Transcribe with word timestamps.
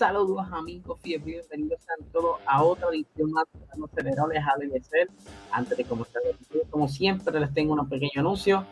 Saludos 0.00 0.46
amigos, 0.50 0.98
bienvenidos 1.02 1.78
a 1.82 2.02
todos 2.10 2.38
a 2.46 2.64
otra 2.64 2.88
edición 2.88 3.32
más 3.32 3.44
de 3.52 3.78
los 3.78 3.90
Aceleradores 3.92 4.42
ser. 4.86 5.10
Antes 5.52 5.76
de 5.76 5.84
comenzar 5.84 6.22
como 6.70 6.88
siempre 6.88 7.38
les 7.38 7.52
tengo 7.52 7.74
un 7.74 7.86
pequeño 7.86 8.20
anuncio. 8.20 8.64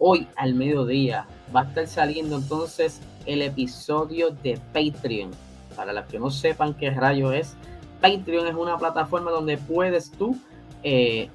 Hoy 0.00 0.26
al 0.34 0.56
mediodía 0.56 1.28
va 1.54 1.60
a 1.60 1.64
estar 1.66 1.86
saliendo 1.86 2.36
entonces 2.36 3.00
el 3.26 3.42
episodio 3.42 4.30
de 4.30 4.58
Patreon. 4.72 5.30
Para 5.76 5.92
los 5.92 6.04
que 6.06 6.18
no 6.18 6.32
sepan 6.32 6.74
qué 6.74 6.90
rayo 6.90 7.30
es, 7.30 7.54
Patreon 8.00 8.48
es 8.48 8.54
una 8.56 8.76
plataforma 8.76 9.30
donde 9.30 9.58
puedes 9.58 10.10
tú 10.10 10.36
eh, 10.82 11.30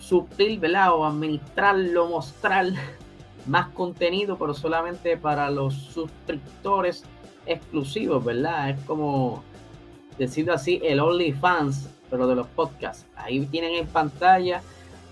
suplir, 0.00 0.58
¿verdad? 0.58 0.92
O 0.96 1.04
administrarlo, 1.04 2.08
mostrar 2.08 2.66
más 3.46 3.68
contenido, 3.68 4.36
pero 4.36 4.54
solamente 4.54 5.16
para 5.16 5.52
los 5.52 5.72
suscriptores 5.72 7.04
exclusivos, 7.46 8.24
¿verdad? 8.24 8.70
Es 8.70 8.80
como 8.84 9.42
decirlo 10.18 10.52
así, 10.52 10.80
el 10.84 11.00
OnlyFans, 11.00 11.88
pero 12.10 12.26
de 12.26 12.34
los 12.34 12.46
podcasts. 12.48 13.06
Ahí 13.16 13.40
tienen 13.46 13.74
en 13.74 13.86
pantalla, 13.86 14.62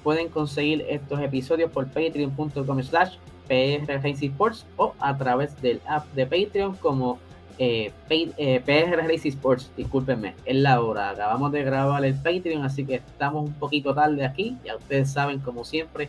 pueden 0.02 0.28
conseguir 0.28 0.84
estos 0.88 1.20
episodios 1.20 1.70
por 1.70 1.86
patreon.com 1.86 2.82
slash 2.82 3.16
Sports 3.48 4.66
o 4.76 4.94
a 5.00 5.16
través 5.16 5.60
del 5.62 5.80
app 5.86 6.06
de 6.12 6.26
Patreon 6.26 6.76
como 6.76 7.18
eh, 7.58 7.92
eh 8.10 8.62
PR 8.64 9.08
Racing 9.08 9.30
Sports, 9.30 9.70
discúlpenme, 9.76 10.34
es 10.44 10.56
la 10.56 10.80
hora, 10.80 11.10
acabamos 11.10 11.50
de 11.52 11.64
grabar 11.64 12.04
el 12.04 12.14
Patreon, 12.14 12.64
así 12.64 12.84
que 12.84 12.96
estamos 12.96 13.48
un 13.48 13.54
poquito 13.54 13.94
tarde 13.94 14.24
aquí, 14.24 14.56
ya 14.64 14.76
ustedes 14.76 15.10
saben 15.10 15.40
como 15.40 15.64
siempre, 15.64 16.08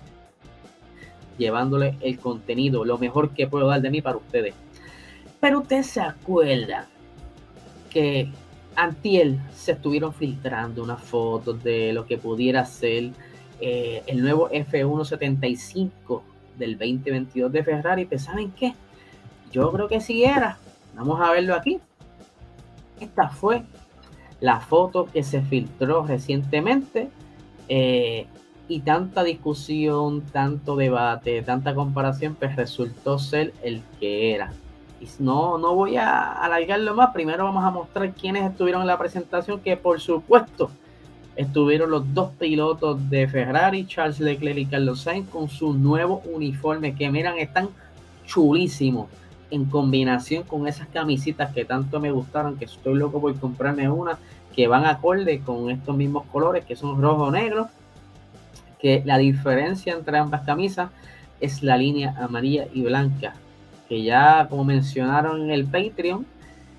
llevándole 1.38 1.96
el 2.02 2.20
contenido, 2.20 2.86
lo 2.86 2.98
mejor 2.98 3.32
que 3.32 3.48
puedo 3.48 3.68
dar 3.68 3.82
de 3.82 3.90
mí 3.90 4.02
para 4.02 4.18
ustedes. 4.18 4.54
Pero 5.40 5.60
ustedes 5.60 5.88
se 5.88 6.02
acuerdan 6.02 6.86
que 7.90 8.30
Antiel 8.76 9.40
se 9.54 9.74
estuvieron 9.74 10.14
filtrando 10.14 10.84
unas 10.84 11.02
fotos 11.02 11.64
de 11.64 11.94
lo 11.94 12.06
que 12.06 12.18
pudiera 12.18 12.66
ser 12.66 13.12
eh, 13.62 14.04
el 14.08 14.22
nuevo 14.22 14.50
F175 14.50 16.22
del 16.58 16.78
2022 16.78 17.52
de 17.52 17.64
Ferrari. 17.64 18.06
Pues, 18.06 18.24
¿saben 18.24 18.52
qué? 18.52 18.74
Yo 19.52 19.72
creo 19.72 19.88
que 19.88 20.02
sí 20.02 20.24
era. 20.24 20.58
Vamos 20.96 21.20
a 21.22 21.32
verlo 21.32 21.56
aquí. 21.56 21.80
Esta 23.00 23.30
fue 23.30 23.64
la 24.40 24.60
foto 24.60 25.06
que 25.06 25.24
se 25.24 25.42
filtró 25.42 26.06
recientemente. 26.06 27.10
Eh, 27.68 28.28
y 28.68 28.82
tanta 28.82 29.24
discusión, 29.24 30.22
tanto 30.22 30.76
debate, 30.76 31.42
tanta 31.42 31.74
comparación, 31.74 32.36
pues 32.36 32.56
resultó 32.56 33.18
ser 33.18 33.54
el 33.64 33.82
que 34.00 34.36
era. 34.36 34.52
Y 35.00 35.08
no, 35.20 35.58
no 35.58 35.76
voy 35.76 35.96
a 35.96 36.34
alargarlo 36.34 36.94
más. 36.94 37.12
Primero 37.12 37.46
vamos 37.46 37.64
a 37.64 37.72
mostrar 37.72 38.12
quiénes 38.14 38.50
estuvieron 38.50 38.82
en 38.82 38.88
la 38.88 38.98
presentación, 38.98 39.60
que 39.62 39.78
por 39.78 40.00
supuesto 40.02 40.72
estuvieron 41.36 41.90
los 41.90 42.14
dos 42.14 42.32
pilotos 42.38 43.10
de 43.10 43.28
Ferrari, 43.28 43.88
Charles 43.88 44.20
Leclerc 44.20 44.58
y 44.58 44.66
Carlos 44.66 45.02
Sainz, 45.02 45.30
con 45.30 45.48
su 45.50 45.74
nuevo 45.74 46.22
uniforme, 46.34 46.96
que 46.96 47.10
miran, 47.10 47.38
están 47.38 47.70
chulísimos 48.26 49.08
en 49.52 49.66
combinación 49.66 50.44
con 50.44 50.68
esas 50.68 50.88
camisitas 50.90 51.54
que 51.54 51.64
tanto 51.64 52.00
me 52.00 52.12
gustaron, 52.12 52.58
que 52.58 52.66
estoy 52.66 52.96
loco 52.96 53.22
por 53.22 53.34
comprarme 53.40 53.90
una, 53.90 54.20
que 54.54 54.68
van 54.68 54.86
acorde 54.86 55.40
con 55.40 55.70
estos 55.70 55.96
mismos 55.96 56.26
colores, 56.26 56.66
que 56.66 56.76
son 56.76 57.02
rojo 57.02 57.32
negro, 57.32 57.70
que 58.80 59.02
la 59.06 59.18
diferencia 59.18 59.94
entre 59.94 60.18
ambas 60.18 60.42
camisas 60.42 60.90
es 61.40 61.64
la 61.64 61.78
línea 61.78 62.16
amarilla 62.20 62.68
y 62.74 62.82
blanca 62.82 63.34
que 63.90 64.04
ya 64.04 64.48
como 64.50 64.64
mencionaron 64.64 65.42
en 65.42 65.50
el 65.50 65.66
Patreon, 65.66 66.26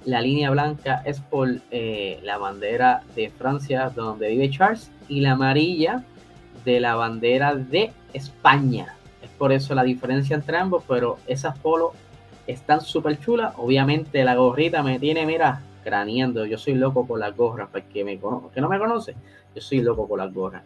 la 0.04 0.22
línea 0.22 0.50
blanca 0.50 1.02
es 1.04 1.20
por 1.20 1.48
eh, 1.70 2.20
la 2.22 2.38
bandera 2.38 3.02
de 3.14 3.28
Francia 3.28 3.90
donde 3.94 4.28
vive 4.28 4.48
Charles 4.48 4.90
y 5.08 5.20
la 5.20 5.32
amarilla 5.32 6.04
de 6.64 6.80
la 6.80 6.94
bandera 6.94 7.54
de 7.54 7.92
España. 8.14 8.94
Es 9.22 9.28
por 9.30 9.52
eso 9.52 9.74
la 9.74 9.82
diferencia 9.82 10.36
entre 10.36 10.56
ambos, 10.56 10.84
pero 10.88 11.18
esas 11.26 11.58
polos 11.58 11.92
están 12.46 12.80
súper 12.80 13.18
chulas. 13.18 13.54
Obviamente 13.58 14.24
la 14.24 14.36
gorrita 14.36 14.82
me 14.82 14.98
tiene, 14.98 15.26
mira, 15.26 15.60
craneando. 15.84 16.46
Yo 16.46 16.56
soy 16.56 16.74
loco 16.74 17.06
con 17.06 17.20
las 17.20 17.36
gorras, 17.36 17.68
porque 17.70 18.04
me 18.04 18.18
que 18.18 18.60
no 18.60 18.68
me 18.68 18.78
conoce, 18.78 19.14
yo 19.54 19.60
soy 19.60 19.80
loco 19.80 20.08
con 20.08 20.18
las 20.18 20.32
gorras. 20.32 20.62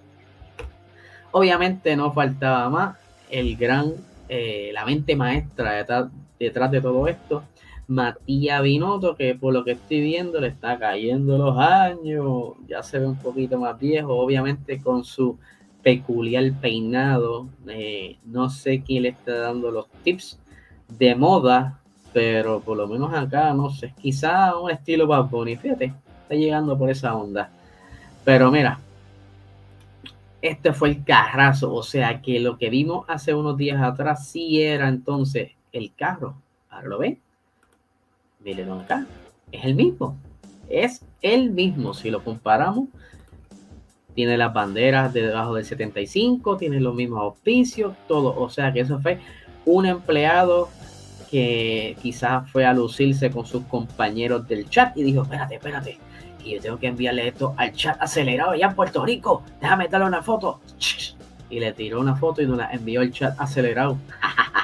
Obviamente 1.32 1.96
no 1.96 2.12
faltaba 2.12 2.68
más 2.70 2.96
el 3.30 3.56
gran, 3.56 3.92
eh, 4.28 4.70
la 4.72 4.84
mente 4.84 5.16
maestra 5.16 5.72
de, 5.72 6.08
detrás 6.44 6.70
de 6.70 6.80
todo 6.80 7.08
esto. 7.08 7.42
Matías 7.86 8.62
Binotto, 8.62 9.14
que 9.14 9.34
por 9.34 9.52
lo 9.52 9.64
que 9.64 9.72
estoy 9.72 10.00
viendo 10.00 10.40
le 10.40 10.48
está 10.48 10.78
cayendo 10.78 11.36
los 11.36 11.58
años, 11.58 12.54
ya 12.66 12.82
se 12.82 12.98
ve 12.98 13.06
un 13.06 13.18
poquito 13.18 13.58
más 13.58 13.78
viejo, 13.78 14.14
obviamente 14.14 14.80
con 14.80 15.04
su 15.04 15.38
peculiar 15.82 16.50
peinado. 16.60 17.48
Eh, 17.68 18.16
no 18.24 18.48
sé 18.48 18.82
quién 18.82 19.02
le 19.02 19.10
está 19.10 19.38
dando 19.38 19.70
los 19.70 19.88
tips 20.02 20.38
de 20.98 21.14
moda, 21.14 21.80
pero 22.12 22.60
por 22.60 22.76
lo 22.78 22.86
menos 22.86 23.12
acá, 23.12 23.52
no 23.52 23.70
sé, 23.70 23.92
quizá 24.00 24.56
un 24.56 24.70
estilo 24.70 25.06
Bad 25.06 25.28
Bunny, 25.28 25.56
fíjate, 25.56 25.92
está 26.22 26.34
llegando 26.34 26.78
por 26.78 26.88
esa 26.88 27.14
onda. 27.14 27.50
Pero 28.24 28.50
mira, 28.50 28.80
este 30.40 30.72
fue 30.72 30.88
el 30.90 31.04
carrazo, 31.04 31.74
o 31.74 31.82
sea 31.82 32.22
que 32.22 32.40
lo 32.40 32.56
que 32.56 32.70
vimos 32.70 33.04
hace 33.08 33.34
unos 33.34 33.56
días 33.58 33.82
atrás 33.82 34.28
sí 34.28 34.62
era 34.62 34.88
entonces 34.88 35.52
el 35.74 35.92
carro. 35.94 36.36
Ahora 36.70 36.88
lo 36.88 36.98
ven. 36.98 37.20
Mírenlo 38.40 38.80
acá. 38.80 39.06
Es 39.52 39.64
el 39.64 39.74
mismo. 39.74 40.16
Es 40.68 41.04
el 41.20 41.50
mismo. 41.50 41.92
Si 41.92 42.10
lo 42.10 42.24
comparamos, 42.24 42.88
tiene 44.14 44.38
las 44.38 44.52
banderas 44.52 45.12
de 45.12 45.26
debajo 45.26 45.54
del 45.54 45.64
75, 45.64 46.56
tiene 46.56 46.80
los 46.80 46.94
mismos 46.94 47.20
auspicios, 47.20 47.94
todo. 48.08 48.34
O 48.36 48.48
sea 48.48 48.72
que 48.72 48.80
eso 48.80 48.98
fue 49.00 49.20
un 49.66 49.86
empleado 49.86 50.68
que 51.30 51.96
quizás 52.00 52.48
fue 52.50 52.64
a 52.64 52.72
lucirse 52.72 53.30
con 53.30 53.44
sus 53.44 53.64
compañeros 53.64 54.46
del 54.46 54.68
chat 54.70 54.96
y 54.96 55.02
dijo, 55.02 55.22
espérate, 55.22 55.56
espérate, 55.56 55.98
y 56.44 56.54
yo 56.54 56.60
tengo 56.60 56.78
que 56.78 56.86
enviarle 56.86 57.28
esto 57.28 57.54
al 57.56 57.72
chat 57.72 58.00
acelerado 58.00 58.52
allá 58.52 58.66
en 58.68 58.74
Puerto 58.76 59.04
Rico, 59.04 59.42
déjame 59.60 59.88
darle 59.88 60.06
una 60.06 60.22
foto. 60.22 60.60
Y 61.50 61.60
le 61.60 61.72
tiró 61.72 62.00
una 62.00 62.14
foto 62.16 62.42
y 62.42 62.46
nos 62.46 62.58
la 62.58 62.70
envió 62.70 63.02
el 63.02 63.12
chat 63.12 63.38
acelerado. 63.40 63.98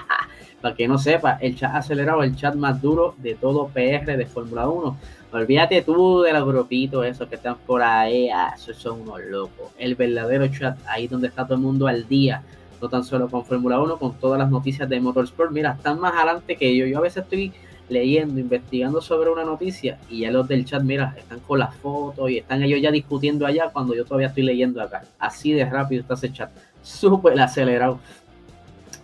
Para 0.60 0.74
que 0.74 0.86
no 0.86 0.98
sepa, 0.98 1.38
el 1.40 1.56
chat 1.56 1.74
acelerado, 1.74 2.22
el 2.22 2.36
chat 2.36 2.54
más 2.54 2.80
duro 2.82 3.14
de 3.18 3.34
todo 3.34 3.68
PR 3.68 4.16
de 4.16 4.26
Fórmula 4.26 4.68
1. 4.68 4.96
Olvídate 5.32 5.82
tú 5.82 6.22
de 6.22 6.32
los 6.32 6.46
grupitos 6.46 7.06
esos 7.06 7.28
que 7.28 7.36
están 7.36 7.56
por 7.66 7.82
ahí, 7.82 8.28
ah, 8.28 8.52
esos 8.54 8.76
son 8.76 9.02
unos 9.02 9.20
locos. 9.24 9.72
El 9.78 9.94
verdadero 9.94 10.46
chat, 10.48 10.76
ahí 10.86 11.08
donde 11.08 11.28
está 11.28 11.44
todo 11.44 11.54
el 11.54 11.60
mundo 11.60 11.86
al 11.86 12.06
día, 12.08 12.42
no 12.80 12.88
tan 12.88 13.04
solo 13.04 13.28
con 13.28 13.44
Fórmula 13.44 13.80
1, 13.80 13.98
con 13.98 14.14
todas 14.14 14.38
las 14.38 14.50
noticias 14.50 14.88
de 14.88 15.00
Motorsport. 15.00 15.52
Mira, 15.52 15.72
están 15.72 16.00
más 16.00 16.14
adelante 16.14 16.56
que 16.56 16.76
yo. 16.76 16.86
Yo 16.86 16.98
a 16.98 17.02
veces 17.02 17.22
estoy 17.22 17.52
leyendo, 17.90 18.40
investigando 18.40 19.00
sobre 19.00 19.30
una 19.30 19.44
noticia 19.44 19.98
y 20.08 20.20
ya 20.20 20.30
los 20.30 20.48
del 20.48 20.64
chat, 20.64 20.82
mira, 20.82 21.14
están 21.18 21.40
con 21.40 21.58
las 21.58 21.74
fotos 21.74 22.30
y 22.30 22.38
están 22.38 22.62
ellos 22.62 22.80
ya 22.80 22.90
discutiendo 22.90 23.46
allá 23.46 23.70
cuando 23.72 23.94
yo 23.94 24.04
todavía 24.04 24.28
estoy 24.28 24.44
leyendo 24.44 24.80
acá. 24.80 25.02
Así 25.18 25.52
de 25.52 25.64
rápido 25.64 26.02
está 26.02 26.14
ese 26.14 26.32
chat, 26.32 26.50
súper 26.82 27.38
acelerado. 27.40 27.98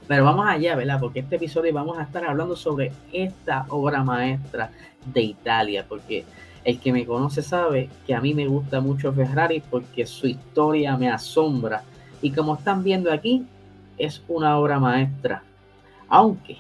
Pero 0.09 0.25
vamos 0.25 0.47
allá, 0.47 0.77
¿verdad? 0.77 1.01
Porque 1.01 1.21
este 1.21 1.37
episodio 1.37 1.73
vamos 1.73 1.99
a 1.99 2.03
estar 2.03 2.25
hablando 2.25 2.55
sobre 2.55 2.93
esta 3.13 3.67
obra 3.69 4.05
maestra 4.05 4.71
de 5.05 5.23
Italia, 5.23 5.85
porque 5.89 6.25
el 6.65 6.79
que 6.81 6.93
me 6.93 7.05
conoce 7.05 7.43
sabe 7.43 7.89
que 8.07 8.15
a 8.15 8.21
mí 8.21 8.35
me 8.35 8.47
gusta 8.47 8.81
mucho 8.81 9.13
Ferrari 9.13 9.63
porque 9.69 10.07
su 10.07 10.27
historia 10.27 10.97
me 10.97 11.11
asombra. 11.11 11.83
Y 12.23 12.31
como 12.31 12.55
están 12.55 12.83
viendo 12.83 13.13
aquí, 13.13 13.45
es 13.99 14.23
una 14.29 14.59
obra 14.59 14.79
maestra. 14.79 15.43
Aunque 16.09 16.59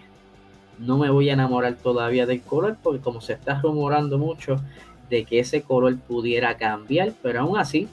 no 0.78 0.98
me 0.98 1.10
voy 1.10 1.30
a 1.30 1.34
enamorar 1.34 1.74
todavía 1.74 2.26
del 2.26 2.42
color, 2.42 2.76
porque 2.82 3.00
como 3.00 3.20
se 3.20 3.34
está 3.34 3.60
rumorando 3.60 4.18
mucho 4.18 4.60
de 5.08 5.24
que 5.24 5.38
ese 5.38 5.62
color 5.62 5.96
pudiera 5.98 6.56
cambiar, 6.56 7.12
pero 7.22 7.40
aún 7.40 7.58
así 7.58 7.88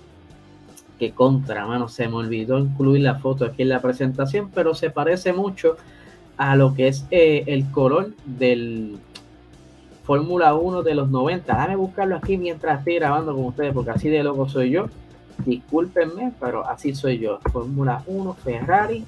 contra, 1.11 1.65
mano, 1.65 1.87
se 1.87 2.07
me 2.07 2.15
olvidó 2.15 2.59
incluir 2.59 3.01
la 3.01 3.15
foto 3.15 3.45
aquí 3.45 3.63
en 3.63 3.69
la 3.69 3.81
presentación, 3.81 4.49
pero 4.53 4.73
se 4.73 4.89
parece 4.89 5.33
mucho 5.33 5.77
a 6.37 6.55
lo 6.55 6.73
que 6.73 6.87
es 6.87 7.05
eh, 7.11 7.43
el 7.47 7.69
color 7.71 8.11
del 8.25 8.97
Fórmula 10.03 10.53
1 10.55 10.83
de 10.83 10.95
los 10.95 11.09
90. 11.09 11.53
Déjame 11.53 11.75
buscarlo 11.75 12.15
aquí 12.15 12.37
mientras 12.37 12.79
estoy 12.79 12.95
grabando 12.95 13.33
con 13.33 13.45
ustedes, 13.45 13.73
porque 13.73 13.91
así 13.91 14.09
de 14.09 14.23
loco 14.23 14.47
soy 14.49 14.71
yo. 14.71 14.87
Discúlpenme, 15.45 16.33
pero 16.39 16.67
así 16.67 16.93
soy 16.93 17.19
yo. 17.19 17.39
Fórmula 17.51 18.03
1 18.07 18.33
Ferrari 18.35 19.05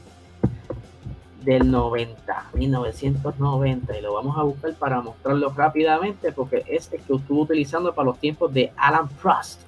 del 1.44 1.69
90, 1.69 2.50
1990. 2.53 3.98
Y 3.98 4.01
lo 4.01 4.13
vamos 4.13 4.38
a 4.38 4.44
buscar 4.44 4.74
para 4.74 5.01
mostrarlo 5.01 5.50
rápidamente, 5.50 6.31
porque 6.31 6.63
es 6.68 6.91
el 6.91 7.01
que 7.01 7.13
estuve 7.13 7.41
utilizando 7.41 7.94
para 7.94 8.07
los 8.07 8.19
tiempos 8.19 8.53
de 8.53 8.71
Alan 8.77 9.07
Prost. 9.07 9.62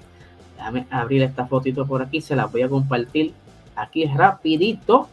Déjame 0.58 0.88
abrir 0.90 1.22
esta 1.22 1.46
fotito 1.46 1.86
por 1.86 2.02
aquí, 2.02 2.20
se 2.20 2.34
la 2.34 2.46
voy 2.46 2.62
a 2.62 2.68
compartir 2.68 3.32
aquí 3.76 4.06
rapidito. 4.06 5.08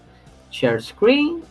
Share 0.52 0.82
screen. 0.82 1.44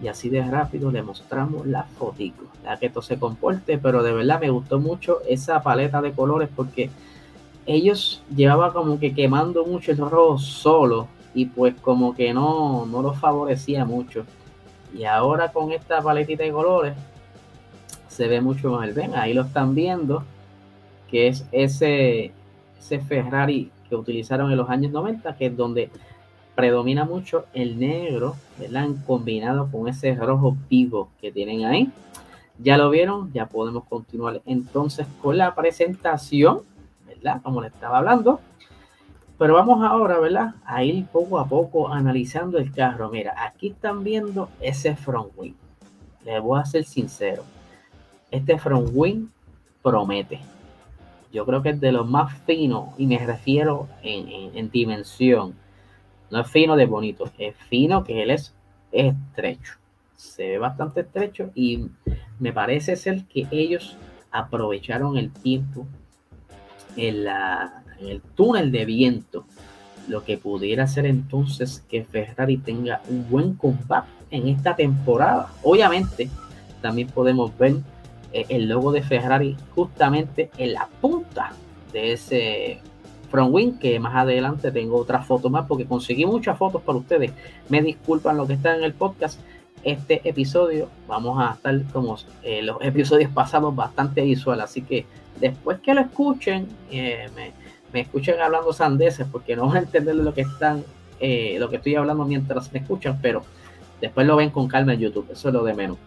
y 0.00 0.08
así 0.08 0.28
de 0.28 0.42
rápido 0.42 0.90
le 0.90 1.02
mostramos 1.02 1.66
la 1.66 1.84
fotico, 1.84 2.44
ya 2.64 2.76
que 2.76 2.86
esto 2.86 3.00
se 3.00 3.18
comporte, 3.18 3.78
pero 3.78 4.02
de 4.02 4.12
verdad 4.12 4.40
me 4.40 4.50
gustó 4.50 4.80
mucho 4.80 5.20
esa 5.28 5.62
paleta 5.62 6.02
de 6.02 6.12
colores 6.12 6.48
porque 6.54 6.90
ellos 7.66 8.22
llevaban 8.34 8.72
como 8.72 8.98
que 8.98 9.14
quemando 9.14 9.64
mucho 9.64 9.92
el 9.92 9.98
rojo 9.98 10.38
solo 10.38 11.08
y 11.34 11.46
pues 11.46 11.74
como 11.80 12.14
que 12.14 12.34
no, 12.34 12.84
no 12.86 13.00
lo 13.00 13.14
favorecía 13.14 13.84
mucho. 13.84 14.26
Y 14.94 15.04
ahora 15.04 15.52
con 15.52 15.72
esta 15.72 16.02
paletita 16.02 16.42
de 16.42 16.52
colores 16.52 16.94
se 18.08 18.28
ve 18.28 18.40
mucho 18.40 18.72
más. 18.72 18.94
Ven, 18.94 19.14
ahí 19.14 19.32
lo 19.32 19.42
están 19.42 19.74
viendo, 19.74 20.24
que 21.08 21.28
es 21.28 21.46
ese, 21.52 22.32
ese 22.82 22.98
Ferrari 22.98 23.70
que 23.88 23.94
utilizaron 23.94 24.50
en 24.50 24.58
los 24.58 24.68
años 24.68 24.92
90, 24.92 25.36
que 25.36 25.46
es 25.46 25.56
donde 25.56 25.90
predomina 26.54 27.04
mucho 27.04 27.46
el 27.54 27.78
negro, 27.78 28.36
¿verdad? 28.58 28.88
Combinado 29.06 29.70
con 29.70 29.88
ese 29.88 30.14
rojo 30.16 30.56
vivo 30.68 31.08
que 31.20 31.32
tienen 31.32 31.64
ahí. 31.64 31.90
Ya 32.58 32.76
lo 32.76 32.90
vieron, 32.90 33.32
ya 33.32 33.46
podemos 33.46 33.84
continuar 33.84 34.42
entonces 34.44 35.06
con 35.22 35.38
la 35.38 35.54
presentación, 35.54 36.60
¿verdad? 37.06 37.40
Como 37.42 37.62
le 37.62 37.68
estaba 37.68 37.98
hablando. 37.98 38.40
Pero 39.38 39.54
vamos 39.54 39.82
ahora, 39.82 40.18
¿verdad? 40.18 40.54
A 40.64 40.84
ir 40.84 41.06
poco 41.06 41.38
a 41.38 41.46
poco 41.46 41.88
analizando 41.88 42.58
el 42.58 42.72
carro. 42.72 43.10
Mira, 43.10 43.34
aquí 43.38 43.68
están 43.68 44.04
viendo 44.04 44.48
ese 44.60 44.94
front 44.94 45.32
wing. 45.36 45.54
Les 46.24 46.40
voy 46.40 46.60
a 46.60 46.64
ser 46.64 46.84
sincero. 46.84 47.42
Este 48.30 48.58
front 48.58 48.90
wing 48.92 49.28
promete. 49.82 50.40
Yo 51.32 51.46
creo 51.46 51.62
que 51.62 51.70
es 51.70 51.80
de 51.80 51.92
los 51.92 52.08
más 52.08 52.36
finos 52.42 52.90
y 52.98 53.06
me 53.06 53.18
refiero 53.18 53.88
en, 54.02 54.70
dimensión. 54.70 55.54
No 56.30 56.40
es 56.40 56.50
fino 56.50 56.76
de 56.76 56.86
bonito, 56.86 57.30
es 57.38 57.56
fino 57.68 58.04
que 58.04 58.22
él 58.22 58.30
es 58.30 58.54
estrecho. 58.90 59.74
Se 60.16 60.46
ve 60.48 60.58
bastante 60.58 61.00
estrecho 61.00 61.50
y 61.54 61.88
me 62.38 62.52
parece 62.52 62.96
ser 62.96 63.24
que 63.24 63.46
ellos 63.50 63.96
aprovecharon 64.30 65.16
el 65.16 65.32
tiempo 65.32 65.86
en 66.96 67.24
la 67.24 67.82
el 68.08 68.20
túnel 68.20 68.72
de 68.72 68.84
viento, 68.84 69.44
lo 70.08 70.24
que 70.24 70.36
pudiera 70.36 70.84
hacer 70.84 71.06
entonces 71.06 71.84
que 71.88 72.04
Ferrari 72.04 72.56
tenga 72.56 73.00
un 73.08 73.28
buen 73.30 73.54
combate 73.54 74.08
en 74.30 74.48
esta 74.48 74.74
temporada. 74.74 75.52
Obviamente, 75.62 76.28
también 76.80 77.08
podemos 77.08 77.56
ver 77.56 77.76
eh, 78.32 78.46
el 78.48 78.68
logo 78.68 78.92
de 78.92 79.02
Ferrari 79.02 79.56
justamente 79.74 80.50
en 80.58 80.74
la 80.74 80.88
punta 81.00 81.52
de 81.92 82.12
ese 82.12 82.80
front 83.30 83.52
wing, 83.52 83.72
que 83.78 83.98
más 83.98 84.14
adelante 84.14 84.70
tengo 84.70 84.98
otra 84.98 85.22
foto 85.22 85.48
más 85.48 85.66
porque 85.66 85.86
conseguí 85.86 86.26
muchas 86.26 86.58
fotos 86.58 86.82
para 86.82 86.98
ustedes. 86.98 87.32
Me 87.68 87.82
disculpan 87.82 88.36
lo 88.36 88.46
que 88.46 88.52
está 88.52 88.76
en 88.76 88.84
el 88.84 88.92
podcast. 88.92 89.40
Este 89.82 90.20
episodio 90.28 90.88
vamos 91.08 91.40
a 91.40 91.54
estar 91.54 91.82
como 91.92 92.16
eh, 92.42 92.62
los 92.62 92.76
episodios 92.82 93.30
pasados 93.32 93.74
bastante 93.74 94.22
visual, 94.22 94.60
así 94.60 94.82
que 94.82 95.06
después 95.40 95.80
que 95.80 95.94
lo 95.94 96.02
escuchen, 96.02 96.68
eh, 96.90 97.28
me, 97.34 97.52
me 97.92 98.00
escuchan 98.00 98.40
hablando 98.40 98.72
sandeces 98.72 99.26
porque 99.30 99.56
no 99.56 99.66
van 99.66 99.76
a 99.76 99.80
entender 99.80 100.14
lo 100.14 100.32
que 100.34 100.42
están, 100.42 100.84
eh, 101.20 101.56
lo 101.58 101.68
que 101.68 101.76
estoy 101.76 101.94
hablando 101.94 102.24
mientras 102.24 102.72
me 102.72 102.78
escuchan, 102.80 103.18
pero 103.20 103.42
después 104.00 104.26
lo 104.26 104.36
ven 104.36 104.50
con 104.50 104.68
calma 104.68 104.94
en 104.94 105.00
YouTube, 105.00 105.28
eso 105.32 105.48
es 105.48 105.54
lo 105.54 105.64
de 105.64 105.74
menos. 105.74 105.98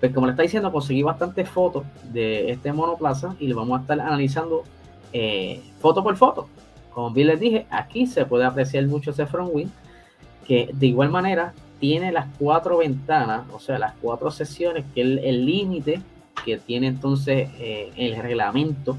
Pues 0.00 0.12
como 0.12 0.26
le 0.26 0.32
está 0.32 0.42
diciendo, 0.42 0.70
conseguí 0.70 1.02
bastantes 1.02 1.48
fotos 1.48 1.84
de 2.12 2.50
este 2.50 2.72
monoplaza 2.72 3.34
y 3.40 3.48
lo 3.48 3.56
vamos 3.56 3.78
a 3.78 3.82
estar 3.82 4.00
analizando 4.00 4.64
eh, 5.12 5.60
foto 5.80 6.02
por 6.02 6.16
foto. 6.16 6.48
Como 6.92 7.10
bien 7.10 7.28
les 7.28 7.40
dije, 7.40 7.66
aquí 7.70 8.06
se 8.06 8.24
puede 8.24 8.44
apreciar 8.44 8.86
mucho 8.86 9.10
ese 9.10 9.26
front 9.26 9.50
wing, 9.52 9.68
que 10.46 10.70
de 10.72 10.86
igual 10.86 11.10
manera 11.10 11.52
tiene 11.80 12.12
las 12.12 12.26
cuatro 12.38 12.78
ventanas, 12.78 13.42
o 13.52 13.60
sea, 13.60 13.78
las 13.78 13.94
cuatro 14.00 14.30
sesiones, 14.30 14.84
que 14.94 15.02
es 15.02 15.20
el 15.24 15.46
límite 15.46 16.00
que 16.44 16.58
tiene 16.58 16.86
entonces 16.86 17.50
eh, 17.58 17.90
el 17.96 18.16
reglamento 18.16 18.96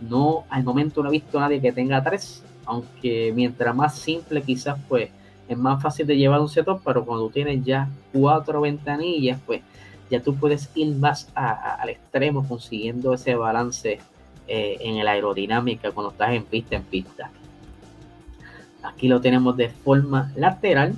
no, 0.00 0.44
al 0.50 0.64
momento 0.64 1.02
no 1.02 1.08
he 1.08 1.12
visto 1.12 1.38
a 1.38 1.42
nadie 1.42 1.60
que 1.60 1.72
tenga 1.72 2.02
tres, 2.02 2.44
aunque 2.64 3.32
mientras 3.34 3.74
más 3.74 3.94
simple 3.94 4.42
quizás 4.42 4.78
pues 4.88 5.10
es 5.48 5.56
más 5.56 5.82
fácil 5.82 6.06
de 6.06 6.16
llevar 6.16 6.40
un 6.40 6.48
setup, 6.48 6.80
pero 6.84 7.04
cuando 7.04 7.30
tienes 7.30 7.64
ya 7.64 7.88
cuatro 8.12 8.60
ventanillas, 8.60 9.40
pues 9.46 9.62
ya 10.10 10.20
tú 10.20 10.36
puedes 10.36 10.70
ir 10.74 10.94
más 10.96 11.28
al 11.34 11.88
extremo 11.88 12.46
consiguiendo 12.46 13.14
ese 13.14 13.34
balance 13.34 13.98
eh, 14.48 14.76
en 14.80 15.04
la 15.04 15.12
aerodinámica 15.12 15.90
cuando 15.92 16.12
estás 16.12 16.30
en 16.32 16.44
pista 16.44 16.76
en 16.76 16.82
pista. 16.82 17.30
Aquí 18.82 19.08
lo 19.08 19.20
tenemos 19.20 19.56
de 19.56 19.68
forma 19.68 20.32
lateral, 20.36 20.94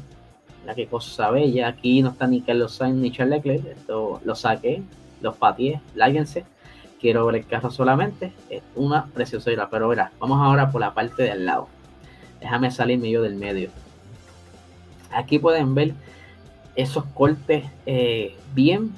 la 0.66 0.74
que 0.74 0.86
cosa 0.86 1.30
bella. 1.30 1.68
Aquí 1.68 2.02
no 2.02 2.10
está 2.10 2.26
ni 2.26 2.42
Carlos 2.42 2.74
Sainz 2.74 2.96
ni 2.96 3.10
Charles 3.10 3.44
Leclerc, 3.44 3.66
esto 3.78 4.20
lo 4.24 4.34
saqué, 4.34 4.82
los 5.22 5.36
patié, 5.36 5.80
láguense 5.94 6.44
quiero 7.00 7.26
ver 7.26 7.36
el 7.36 7.46
carro 7.46 7.70
solamente, 7.70 8.32
es 8.50 8.62
una 8.74 9.06
preciosura. 9.06 9.68
Pero 9.70 9.88
verá, 9.88 10.12
vamos 10.18 10.40
ahora 10.40 10.70
por 10.70 10.80
la 10.80 10.94
parte 10.94 11.22
de 11.22 11.32
al 11.32 11.46
lado. 11.46 11.68
Déjame 12.40 12.70
salirme 12.70 13.10
yo 13.10 13.22
del 13.22 13.36
medio. 13.36 13.70
Aquí 15.10 15.38
pueden 15.38 15.74
ver 15.74 15.94
esos 16.78 17.04
cortes 17.06 17.64
eh, 17.86 18.36
bien, 18.54 18.92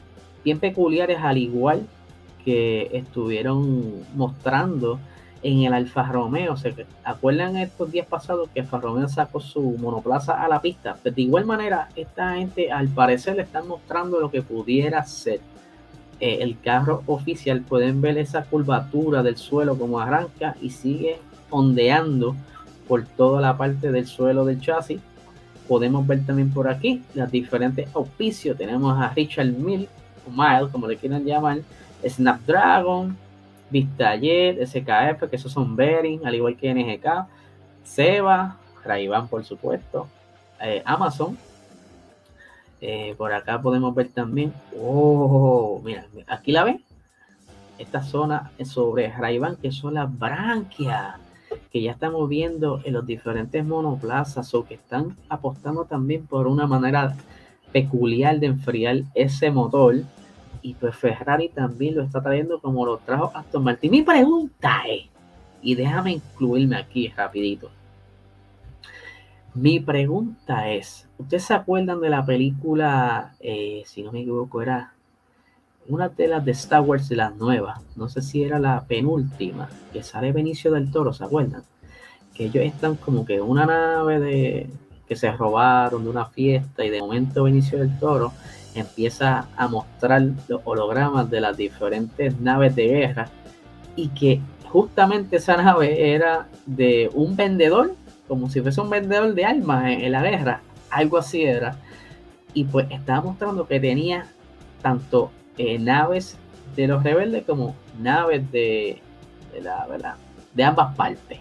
bien 0.44 0.60
peculiares, 0.60 1.18
al 1.22 1.38
igual 1.38 1.86
que 2.44 2.90
estuvieron 2.92 4.04
mostrando 4.14 5.00
en 5.42 5.62
el 5.62 5.72
Alfa 5.72 6.02
Romeo. 6.04 6.58
¿Se 6.58 6.74
acuerdan 7.04 7.56
estos 7.56 7.90
días 7.90 8.06
pasados 8.06 8.50
que 8.50 8.60
Alfa 8.60 8.78
Romeo 8.78 9.08
sacó 9.08 9.40
su 9.40 9.62
monoplaza 9.62 10.44
a 10.44 10.48
la 10.48 10.60
pista? 10.60 10.98
Pues 11.02 11.14
de 11.14 11.22
igual 11.22 11.46
manera, 11.46 11.88
esta 11.96 12.34
gente 12.34 12.70
al 12.70 12.88
parecer 12.88 13.36
le 13.36 13.42
están 13.42 13.66
mostrando 13.66 14.20
lo 14.20 14.30
que 14.30 14.42
pudiera 14.42 15.02
ser 15.04 15.40
eh, 16.20 16.42
el 16.42 16.60
carro 16.60 17.02
oficial 17.06 17.62
pueden 17.62 18.02
ver 18.02 18.18
esa 18.18 18.44
curvatura 18.44 19.22
del 19.22 19.38
suelo 19.38 19.78
como 19.78 20.00
arranca 20.00 20.54
y 20.60 20.68
sigue 20.68 21.18
ondeando 21.48 22.36
por 22.86 23.06
toda 23.06 23.40
la 23.40 23.56
parte 23.56 23.90
del 23.90 24.06
suelo 24.06 24.44
del 24.44 24.60
chasis. 24.60 25.00
Podemos 25.70 26.04
ver 26.04 26.26
también 26.26 26.50
por 26.52 26.68
aquí 26.68 27.00
los 27.14 27.30
diferentes 27.30 27.88
auspicios. 27.94 28.58
Tenemos 28.58 29.00
a 29.00 29.10
Richard 29.10 29.52
Mill, 29.52 29.88
o 30.26 30.30
Mile, 30.32 30.68
como 30.72 30.88
le 30.88 30.96
quieran 30.96 31.24
llamar, 31.24 31.60
Snapdragon, 32.04 33.16
Vistajet, 33.70 34.66
SKF, 34.66 35.30
que 35.30 35.36
esos 35.36 35.52
son 35.52 35.76
Bering, 35.76 36.26
al 36.26 36.34
igual 36.34 36.56
que 36.56 36.74
NGK, 36.74 37.28
Seba, 37.84 38.56
ray 38.84 39.08
por 39.30 39.44
supuesto, 39.44 40.08
eh, 40.60 40.82
Amazon, 40.84 41.38
eh, 42.80 43.14
por 43.16 43.32
acá 43.32 43.62
podemos 43.62 43.94
ver 43.94 44.08
también. 44.08 44.52
Oh, 44.76 45.80
mira, 45.84 46.04
aquí 46.26 46.50
la 46.50 46.64
ven. 46.64 46.82
Esta 47.78 48.02
zona 48.02 48.50
sobre 48.64 49.12
ray 49.12 49.40
que 49.62 49.70
son 49.70 49.94
las 49.94 50.18
branquias, 50.18 51.14
que 51.72 51.82
ya 51.82 51.92
estamos 51.92 52.28
viendo 52.28 52.80
en 52.84 52.94
los 52.94 53.06
diferentes 53.06 53.64
monoplazas 53.64 54.54
o 54.54 54.64
que 54.64 54.74
están 54.74 55.16
apostando 55.28 55.84
también 55.84 56.26
por 56.26 56.46
una 56.46 56.66
manera 56.66 57.16
peculiar 57.72 58.38
de 58.38 58.46
enfriar 58.46 59.02
ese 59.14 59.50
motor. 59.50 59.96
Y 60.62 60.74
pues 60.74 60.94
Ferrari 60.96 61.48
también 61.48 61.94
lo 61.94 62.02
está 62.02 62.22
trayendo 62.22 62.60
como 62.60 62.84
lo 62.84 62.98
trajo 62.98 63.32
Aston 63.34 63.64
Martin. 63.64 63.90
Mi 63.90 64.02
pregunta 64.02 64.82
es, 64.88 65.08
y 65.62 65.74
déjame 65.74 66.12
incluirme 66.12 66.76
aquí 66.76 67.08
rapidito. 67.08 67.70
Mi 69.54 69.80
pregunta 69.80 70.70
es, 70.70 71.08
¿ustedes 71.18 71.44
se 71.44 71.54
acuerdan 71.54 72.00
de 72.00 72.10
la 72.10 72.24
película, 72.24 73.34
eh, 73.40 73.82
si 73.84 74.02
no 74.02 74.12
me 74.12 74.20
equivoco, 74.20 74.62
era 74.62 74.94
una 75.88 76.08
de 76.08 76.28
las 76.28 76.44
de 76.44 76.52
Star 76.52 76.82
Wars 76.82 77.08
de 77.08 77.16
las 77.16 77.34
nuevas, 77.36 77.80
no 77.96 78.08
sé 78.08 78.22
si 78.22 78.42
era 78.42 78.58
la 78.58 78.84
penúltima, 78.84 79.68
que 79.92 80.02
sale 80.02 80.32
Benicio 80.32 80.70
del 80.72 80.90
Toro, 80.90 81.12
¿se 81.12 81.24
acuerdan? 81.24 81.62
Que 82.34 82.46
ellos 82.46 82.64
están 82.64 82.96
como 82.96 83.24
que 83.24 83.36
en 83.36 83.42
una 83.42 83.66
nave 83.66 84.20
de 84.20 84.70
que 85.08 85.16
se 85.16 85.32
robaron 85.32 86.04
de 86.04 86.10
una 86.10 86.26
fiesta 86.26 86.84
y 86.84 86.90
de 86.90 87.00
momento 87.00 87.44
Benicio 87.44 87.78
del 87.78 87.98
Toro 87.98 88.32
empieza 88.74 89.48
a 89.56 89.66
mostrar 89.66 90.22
los 90.46 90.60
hologramas 90.64 91.28
de 91.28 91.40
las 91.40 91.56
diferentes 91.56 92.38
naves 92.40 92.76
de 92.76 92.86
guerra 92.86 93.28
y 93.96 94.08
que 94.08 94.40
justamente 94.68 95.36
esa 95.36 95.56
nave 95.56 96.14
era 96.14 96.46
de 96.66 97.10
un 97.14 97.34
vendedor 97.34 97.94
como 98.30 98.48
si 98.48 98.60
fuese 98.60 98.80
un 98.80 98.90
vendedor 98.90 99.34
de 99.34 99.44
armas 99.44 99.86
en, 99.88 100.12
la 100.12 100.22
guerra, 100.22 100.60
algo 100.88 101.18
así 101.18 101.42
era. 101.42 101.76
Y 102.54 102.62
pues 102.62 102.86
estaba 102.90 103.22
mostrando 103.22 103.66
que 103.66 103.80
tenía 103.80 104.26
tanto 104.82 105.32
eh, 105.58 105.78
naves 105.78 106.36
de 106.76 106.86
los 106.86 107.02
rebeldes 107.02 107.44
como 107.44 107.74
naves 107.98 108.50
de, 108.50 109.00
la 109.60 109.86
verdad, 109.86 110.14
de 110.54 110.64
ambas 110.64 110.94
partes, 110.94 111.38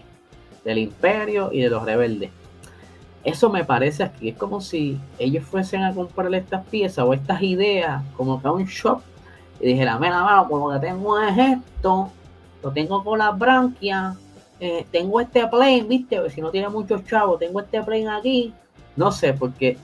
del 0.64 0.78
imperio 0.78 1.50
y 1.52 1.60
de 1.62 1.70
los 1.70 1.84
rebeldes. 1.84 2.30
Eso 3.22 3.50
me 3.50 3.64
parece 3.64 4.04
aquí, 4.04 4.30
es 4.30 4.36
como 4.36 4.60
si 4.60 4.98
ellos 5.18 5.44
fuesen 5.44 5.82
a 5.82 5.94
comprarle 5.94 6.38
estas 6.38 6.66
piezas 6.66 7.04
o 7.04 7.12
estas 7.12 7.42
ideas 7.42 8.02
como 8.16 8.40
que 8.40 8.48
a 8.48 8.52
un 8.52 8.64
shop 8.64 9.02
y 9.60 9.66
dijeran, 9.66 10.00
mira, 10.00 10.22
mano, 10.22 10.48
pues 10.48 10.62
lo 10.62 10.80
que 10.80 10.86
tengo 10.86 11.20
es 11.20 11.36
esto, 11.36 12.10
lo 12.62 12.72
tengo 12.72 13.04
con 13.04 13.18
las 13.18 13.38
branquias, 13.38 14.16
eh, 14.58 14.86
tengo 14.90 15.20
este 15.20 15.46
plane, 15.46 15.82
viste, 15.82 16.30
si 16.30 16.40
no 16.40 16.50
tiene 16.50 16.68
muchos 16.70 17.04
chavos, 17.04 17.38
tengo 17.38 17.60
este 17.60 17.82
plane 17.82 18.08
aquí, 18.08 18.54
no 18.96 19.12
sé, 19.12 19.34
porque 19.34 19.76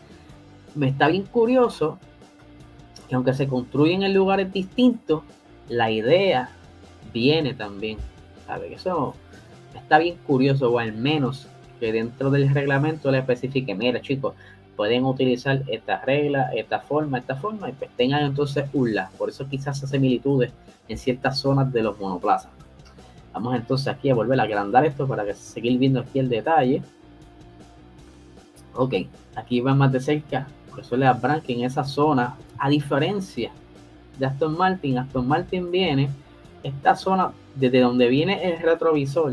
me 0.74 0.88
está 0.88 1.08
bien 1.08 1.24
curioso 1.24 1.98
que 3.08 3.14
aunque 3.14 3.34
se 3.34 3.48
construyen 3.48 4.02
en 4.02 4.14
lugares 4.14 4.52
distintos, 4.52 5.22
la 5.68 5.90
idea 5.90 6.50
viene 7.12 7.54
también. 7.54 7.98
¿Sabe? 8.46 8.74
Eso 8.74 9.14
está 9.74 9.98
bien 9.98 10.16
curioso, 10.26 10.70
o 10.70 10.78
al 10.78 10.92
menos 10.92 11.48
que 11.80 11.92
dentro 11.92 12.30
del 12.30 12.52
reglamento 12.52 13.10
le 13.10 13.18
especifique, 13.18 13.74
mira 13.74 14.00
chicos, 14.00 14.34
pueden 14.76 15.04
utilizar 15.04 15.62
esta 15.66 16.00
regla, 16.02 16.50
esta 16.54 16.80
forma, 16.80 17.18
esta 17.18 17.36
forma, 17.36 17.68
y 17.68 17.72
pues 17.72 17.90
tengan 17.96 18.24
entonces 18.24 18.68
un 18.72 18.94
la. 18.94 19.08
Por 19.18 19.28
eso 19.30 19.48
quizás 19.48 19.82
hace 19.82 19.86
similitudes 19.86 20.52
en 20.88 20.98
ciertas 20.98 21.38
zonas 21.38 21.72
de 21.72 21.82
los 21.82 21.98
monoplazas. 21.98 22.50
Vamos 23.32 23.54
entonces 23.54 23.88
aquí 23.88 24.10
a 24.10 24.14
volver 24.14 24.38
a 24.40 24.44
agrandar 24.44 24.84
esto 24.86 25.06
para 25.06 25.24
que 25.24 25.34
seguir 25.34 25.78
viendo 25.78 26.00
aquí 26.00 26.18
el 26.18 26.28
detalle. 26.28 26.82
Ok, 28.74 28.94
aquí 29.34 29.60
va 29.60 29.74
más 29.74 29.92
de 29.92 30.00
cerca. 30.00 30.46
Por 30.76 30.84
eso 30.84 30.94
le 30.98 31.06
abran 31.06 31.40
que 31.40 31.54
en 31.54 31.64
esa 31.64 31.84
zona, 31.84 32.36
a 32.58 32.68
diferencia 32.68 33.50
de 34.18 34.26
Aston 34.26 34.58
Martin, 34.58 34.98
Aston 34.98 35.26
Martin 35.26 35.70
viene, 35.70 36.10
esta 36.62 36.94
zona 36.94 37.32
desde 37.54 37.80
donde 37.80 38.08
viene 38.08 38.44
el 38.44 38.60
retrovisor, 38.60 39.32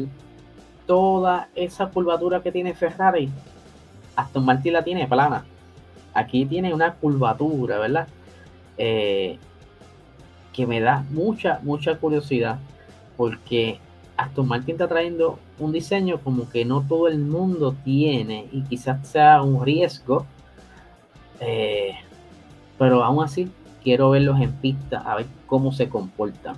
toda 0.88 1.50
esa 1.54 1.90
curvatura 1.90 2.42
que 2.42 2.54
tiene 2.54 2.74
Ferrari, 2.74 3.30
Aston 4.16 4.46
Martin 4.46 4.72
la 4.72 4.86
tiene 4.86 5.06
plana. 5.06 5.44
Aquí 6.14 6.46
tiene 6.46 6.74
una 6.74 6.94
curvatura, 6.94 7.78
¿verdad? 7.78 8.08
Eh, 8.78 9.38
que 10.54 10.66
me 10.66 10.80
da 10.80 11.04
mucha, 11.10 11.60
mucha 11.62 11.98
curiosidad 11.98 12.58
porque 13.18 13.80
Aston 14.16 14.48
Martin 14.48 14.76
está 14.76 14.88
trayendo 14.88 15.40
un 15.60 15.74
diseño 15.74 16.20
como 16.20 16.50
que 16.50 16.64
no 16.64 16.86
todo 16.88 17.10
el 17.10 17.20
mundo 17.20 17.76
tiene 17.84 18.48
y 18.54 18.62
quizás 18.62 19.06
sea 19.06 19.42
un 19.42 19.66
riesgo, 19.66 20.26
eh, 21.40 21.96
pero 22.78 23.04
aún 23.04 23.24
así 23.24 23.50
quiero 23.84 24.12
verlos 24.12 24.40
en 24.40 24.52
pista 24.54 25.00
a 25.00 25.16
ver 25.16 25.26
cómo 25.46 25.72
se 25.72 25.90
comportan. 25.90 26.56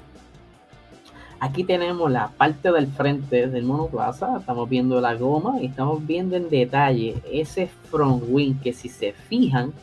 Aquí 1.40 1.64
tenemos 1.64 2.10
la 2.10 2.30
parte 2.30 2.72
del 2.72 2.88
frente 2.88 3.48
del 3.48 3.66
monoplaza, 3.66 4.38
estamos 4.40 4.70
viendo 4.70 5.02
la 5.02 5.16
goma 5.16 5.62
y 5.62 5.66
estamos 5.66 6.06
viendo 6.06 6.36
en 6.36 6.50
detalle 6.50 7.16
ese 7.32 7.68
front 7.68 8.24
wing 8.30 8.56
que 8.56 8.72
si 8.72 8.88
se 8.88 9.12
fijan, 9.12 9.74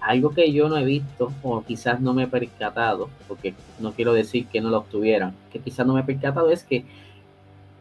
algo 0.00 0.30
que 0.30 0.52
yo 0.52 0.68
no 0.68 0.76
he 0.76 0.84
visto 0.84 1.32
o 1.42 1.62
quizás 1.62 2.00
no 2.00 2.14
me 2.14 2.24
he 2.24 2.26
percatado, 2.28 3.08
porque 3.26 3.54
no 3.80 3.92
quiero 3.92 4.12
decir 4.12 4.46
que 4.46 4.60
no 4.60 4.70
lo 4.70 4.78
obtuvieran, 4.78 5.34
que 5.52 5.58
quizás 5.58 5.86
no 5.86 5.94
me 5.94 6.02
he 6.02 6.04
percatado 6.04 6.50
es 6.50 6.62
que 6.62 6.84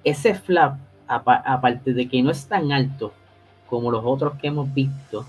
ese 0.04 0.34
flap, 0.34 0.78
aparte 1.08 1.94
de 1.94 2.08
que 2.08 2.24
no 2.24 2.32
es 2.32 2.48
tan 2.48 2.72
alto 2.72 3.14
como 3.70 3.92
los 3.92 4.04
otros 4.06 4.34
que 4.36 4.48
hemos 4.48 4.74
visto 4.74 5.26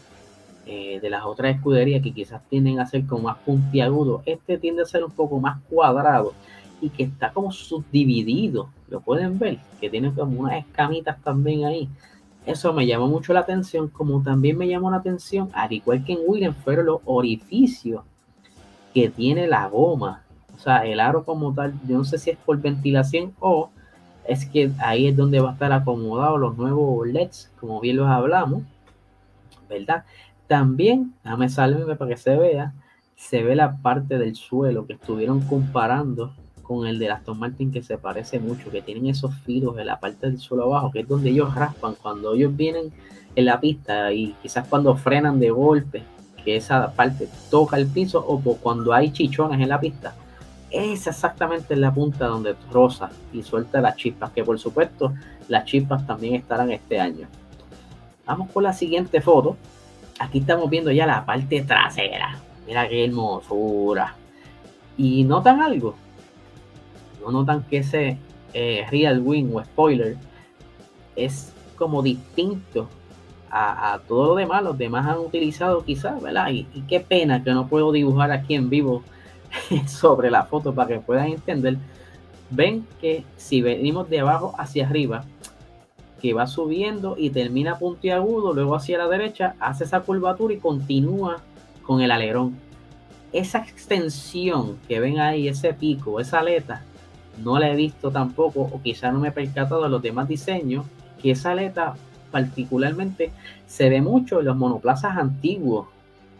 eh, 0.67 0.99
de 1.01 1.11
las 1.11 1.25
otras 1.25 1.57
escuderías 1.57 2.03
que 2.03 2.13
quizás 2.13 2.43
tienden 2.49 2.81
a 2.81 2.87
ser 2.87 3.07
como 3.07 3.25
más 3.25 3.39
puntiagudo, 3.39 4.23
este 4.27 4.59
tiende 4.59 4.83
a 4.83 4.87
ser 4.87 5.05
un 5.05 5.11
poco 5.11 5.39
más 5.39 5.61
cuadrado 5.69 6.33
y 6.81 6.91
que 6.91 7.05
está 7.05 7.33
como 7.33 7.53
subdividido, 7.53 8.71
lo 8.89 9.01
pueden 9.01 9.39
ver, 9.39 9.59
que 9.81 9.91
tiene 9.91 10.13
como 10.13 10.41
unas 10.41 10.59
escamitas 10.59 11.21
también 11.23 11.65
ahí. 11.65 11.89
Eso 12.47 12.73
me 12.73 12.87
llamó 12.87 13.09
mucho 13.09 13.33
la 13.33 13.41
atención, 13.41 13.89
como 13.89 14.23
también 14.23 14.59
me 14.59 14.69
llamó 14.69 14.91
la 14.91 14.99
atención, 14.99 15.49
al 15.55 15.73
igual 15.73 16.05
que 16.05 16.13
en 16.13 16.19
Williams, 16.27 16.57
fueron 16.63 16.87
los 16.87 17.01
orificios 17.07 18.03
que 18.93 19.09
tiene 19.09 19.47
la 19.47 19.67
goma. 19.69 20.25
O 20.55 20.59
sea, 20.59 20.85
el 20.87 21.01
aro 21.01 21.25
como 21.25 21.55
tal, 21.55 21.75
yo 21.89 21.99
no 21.99 22.05
sé 22.05 22.19
si 22.19 22.31
es 22.31 22.37
por 22.37 22.61
ventilación 22.61 23.35
o 23.41 23.71
es 24.27 24.47
que 24.47 24.71
ahí 24.79 25.07
es 25.09 25.17
donde 25.17 25.41
va 25.41 25.51
a 25.51 25.53
estar 25.55 25.73
acomodado 25.73 26.39
los 26.39 26.57
nuevos 26.57 27.07
LEDs, 27.07 27.51
como 27.61 27.81
bien 27.81 27.97
los 27.97 28.09
hablamos, 28.09 28.63
¿verdad? 29.69 30.05
También, 30.47 31.15
déjame 31.25 31.49
salirme 31.49 31.97
para 31.97 32.11
que 32.11 32.17
se 32.17 32.37
vea, 32.37 32.75
se 33.17 33.43
ve 33.43 33.57
la 33.57 33.77
parte 33.79 34.19
del 34.19 34.35
suelo 34.35 34.87
que 34.87 34.95
estuvieron 34.95 35.41
comparando 35.41 36.35
con 36.63 36.87
el 36.87 36.99
de 36.99 37.11
Aston 37.11 37.39
Martin 37.39 37.71
que 37.71 37.83
se 37.83 37.99
parece 37.99 38.41
mucho, 38.41 38.71
que 38.71 38.83
tienen 38.83 39.07
esos 39.07 39.35
filos 39.41 39.79
en 39.79 39.87
la 39.87 40.01
parte 40.01 40.27
del 40.27 40.39
suelo 40.39 40.65
abajo, 40.65 40.91
que 40.91 41.01
es 41.01 41.09
donde 41.09 41.31
ellos 41.31 41.55
raspan 41.55 41.95
cuando 42.01 42.35
ellos 42.35 42.57
vienen 42.57 42.93
en 43.37 43.45
la 43.45 43.61
pista 43.61 44.13
y 44.13 44.35
quizás 44.43 44.67
cuando 44.69 44.97
frenan 44.97 45.39
de 45.39 45.51
golpe, 45.51 46.03
que 46.45 46.57
esa 46.57 46.93
parte 46.93 47.29
toca 47.51 47.77
el 47.77 47.87
piso 47.87 48.25
o 48.27 48.41
cuando 48.57 48.93
hay 48.93 49.13
chichones 49.13 49.61
en 49.61 49.69
la 49.69 49.81
pista. 49.81 50.15
Es 50.71 51.07
exactamente 51.07 51.77
la 51.77 51.95
punta 51.95 52.27
donde 52.27 52.57
rosa 52.73 53.11
y 53.33 53.43
suelta 53.43 53.81
las 53.81 53.97
chispas, 53.97 54.31
que 54.33 54.43
por 54.43 54.59
supuesto 54.59 55.15
las 55.49 55.65
chispas 55.65 56.07
también 56.07 56.35
estarán 56.35 56.71
este 56.73 57.01
año. 57.01 57.29
Vamos 58.27 58.51
con 58.51 58.63
la 58.63 58.73
siguiente 58.73 59.21
foto. 59.21 59.57
Aquí 60.19 60.39
estamos 60.39 60.71
viendo 60.71 60.91
ya 60.93 61.07
la 61.07 61.25
parte 61.25 61.63
trasera. 61.63 62.39
Mira 62.67 62.89
qué 62.89 63.05
hermosura. 63.05 64.15
Y 64.97 65.25
notan 65.25 65.61
algo 65.61 65.97
no 67.25 67.41
notan 67.41 67.63
que 67.65 67.79
ese 67.79 68.19
eh, 68.53 68.87
real 68.91 69.21
wing 69.21 69.55
o 69.55 69.65
spoiler 69.65 70.17
es 71.17 71.53
como 71.77 72.03
distinto 72.03 72.89
a, 73.51 74.01
todo 74.09 74.29
lo 74.29 74.35
demás. 74.35 74.65
Los 74.65 74.77
demás 74.77 75.07
han 75.07 75.19
utilizado 75.19 75.85
quizás, 75.85 76.21
¿verdad? 76.21 76.51
Y, 76.51 76.65
qué 76.89 76.99
pena 76.99 77.45
que 77.45 77.53
no 77.53 77.69
puedo 77.69 77.93
dibujar 77.93 78.33
aquí 78.33 78.55
en 78.55 78.69
vivo 78.69 79.03
sobre 79.87 80.31
la 80.31 80.45
foto 80.45 80.75
para 80.75 80.89
que 80.89 80.99
puedan 80.99 81.29
entender. 81.29 81.77
Ven 82.51 82.87
que 83.01 83.25
si 83.37 83.63
venimos 83.63 84.11
de 84.11 84.21
abajo 84.21 84.55
hacia 84.59 84.87
arriba, 84.87 85.25
que 86.25 86.33
va 86.33 86.47
subiendo 86.47 87.17
y 87.19 87.29
termina 87.29 87.79
puntiagudo, 87.79 88.55
luego 88.55 88.75
hacia 88.75 88.97
la 88.97 89.09
derecha, 89.09 89.57
hace 89.61 89.85
esa 89.85 90.01
curvatura 90.01 90.55
y 90.55 90.57
continúa 90.57 91.43
con 91.83 92.01
el 92.01 92.11
alerón. 92.11 92.57
Esa 93.31 93.59
extensión 93.59 94.79
que 94.89 95.01
ven 95.01 95.19
ahí, 95.19 95.49
ese 95.49 95.75
pico, 95.75 96.21
esa 96.21 96.39
aleta, 96.39 96.83
no 97.43 97.59
la 97.59 97.71
he 97.71 97.77
visto 97.77 98.11
tampoco, 98.11 98.63
o 98.63 98.81
quizá 98.83 99.13
no 99.13 99.21
me 99.21 99.29
he 99.29 99.33
percatado 99.33 99.83
de 99.83 99.91
los 99.91 100.01
demás 100.01 100.27
diseños, 100.27 100.87
que 101.21 101.33
esa 101.33 101.51
aleta 101.51 101.95
particularmente 102.31 103.31
se 103.67 103.91
ve 103.91 104.01
mucho 104.01 104.41
en 104.41 104.47
los 104.47 104.57
monoplazas 104.57 105.19
antiguos. 105.19 105.89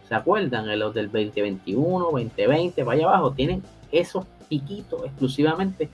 ¿Se 0.09 0.15
acuerdan? 0.15 0.67
En 0.67 0.79
los 0.79 0.95
del 0.95 1.11
2021, 1.11 2.05
2020, 2.05 2.81
vaya 2.81 3.05
abajo, 3.05 3.33
tienen 3.33 3.61
esos 3.91 4.25
piquitos 4.49 5.05
exclusivamente. 5.05 5.91